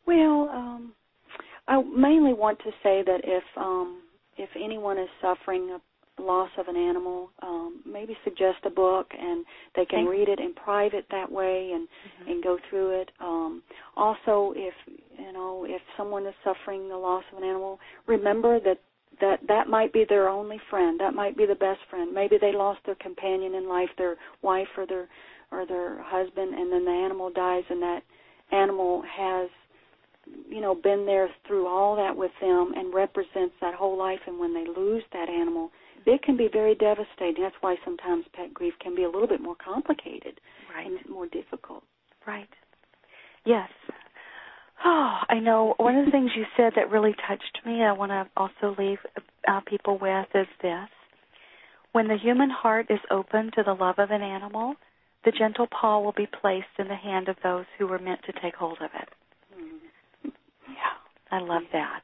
[0.06, 0.92] Well, um,
[1.66, 4.02] I mainly want to say that if um,
[4.36, 9.44] if anyone is suffering a loss of an animal, um, maybe suggest a book and
[9.76, 10.08] they can Okay.
[10.08, 12.30] read it in private that way and Mm-hmm.
[12.30, 13.10] and go through it.
[13.20, 13.62] Um,
[13.96, 18.78] also, if you know if someone is suffering the loss of an animal, remember that
[19.20, 20.98] that that might be their only friend.
[21.00, 22.12] That might be the best friend.
[22.12, 25.08] Maybe they lost their companion in life, their wife or their
[25.50, 28.02] or their husband, and then the animal dies, and that
[28.52, 29.48] animal has
[30.48, 34.20] you know been there through all that with them and represents that whole life.
[34.26, 35.70] And when they lose that animal,
[36.06, 37.42] it can be very devastating.
[37.42, 40.40] That's why sometimes pet grief can be a little bit more complicated
[40.74, 40.86] Right.
[40.86, 41.82] and more difficult.
[42.26, 42.48] Right.
[43.44, 43.68] Yes.
[44.84, 45.74] Oh, I know.
[45.78, 48.98] One of the things you said that really touched me, I want to also leave
[49.48, 50.88] uh, people with is this.
[51.92, 54.74] When the human heart is open to the love of an animal,
[55.24, 58.32] the gentle paw will be placed in the hand of those who were meant to
[58.40, 59.08] take hold of it.
[61.30, 62.02] I love that.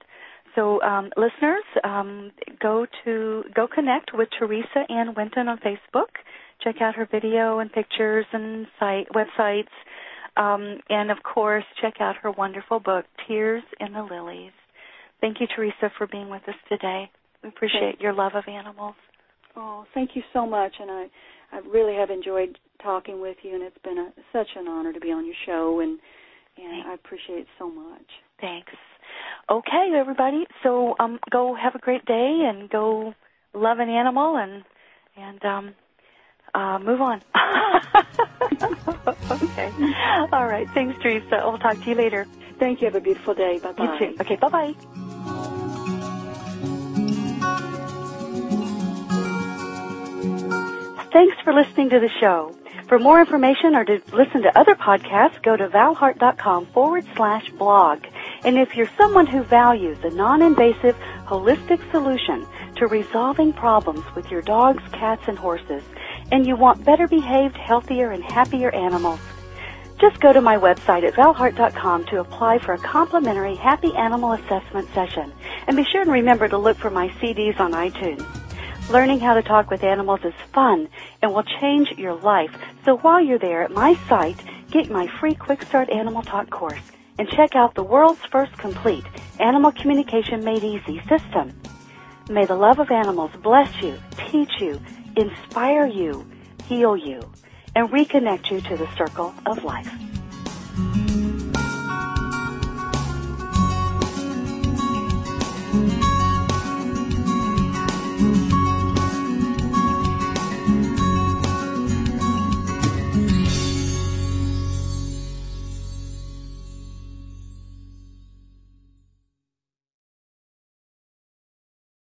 [0.55, 6.12] So, um, listeners, um, go to go connect with Teresa Ann Winton on Facebook.
[6.62, 9.72] Check out her video and pictures and site websites,
[10.37, 14.53] um, and of course, check out her wonderful book, Tears in the Lilies.
[15.20, 17.11] Thank you, Teresa, for being with us today.
[17.43, 18.95] We appreciate your love of animals.
[19.57, 21.07] Oh, thank you so much, and I,
[21.53, 25.01] I really have enjoyed talking with you, and it's been a, such an honor to
[25.01, 25.99] be on your show, and
[26.57, 28.07] and I appreciate it so much.
[28.41, 28.72] Thanks.
[29.50, 30.46] Okay, everybody.
[30.62, 33.14] So um, go have a great day and go
[33.52, 34.64] love an animal and
[35.16, 35.74] and um,
[36.55, 37.22] uh, move on.
[39.30, 39.70] okay.
[40.32, 40.66] All right.
[40.74, 41.36] Thanks, Teresa.
[41.36, 42.26] I'll talk to you later.
[42.59, 42.86] Thank you.
[42.86, 43.59] Have a beautiful day.
[43.62, 43.98] Bye bye.
[43.98, 44.16] You too.
[44.20, 44.36] Okay.
[44.36, 44.74] Bye bye.
[51.12, 52.55] Thanks for listening to the show.
[52.88, 58.05] For more information or to listen to other podcasts, go to valheart.com forward slash blog.
[58.45, 64.42] And if you're someone who values a non-invasive, holistic solution to resolving problems with your
[64.42, 65.82] dogs, cats, and horses,
[66.30, 69.20] and you want better behaved, healthier, and happier animals,
[69.99, 74.92] just go to my website at valheart.com to apply for a complimentary happy animal assessment
[74.92, 75.32] session.
[75.66, 78.26] And be sure to remember to look for my CDs on iTunes.
[78.90, 80.88] Learning how to talk with animals is fun
[81.22, 82.55] and will change your life.
[82.84, 86.92] So while you're there at my site, get my free Quick Start Animal Talk course
[87.18, 89.04] and check out the world's first complete
[89.40, 91.52] Animal Communication Made Easy system.
[92.28, 93.98] May the love of animals bless you,
[94.30, 94.80] teach you,
[95.16, 96.26] inspire you,
[96.64, 97.20] heal you,
[97.76, 99.92] and reconnect you to the circle of life.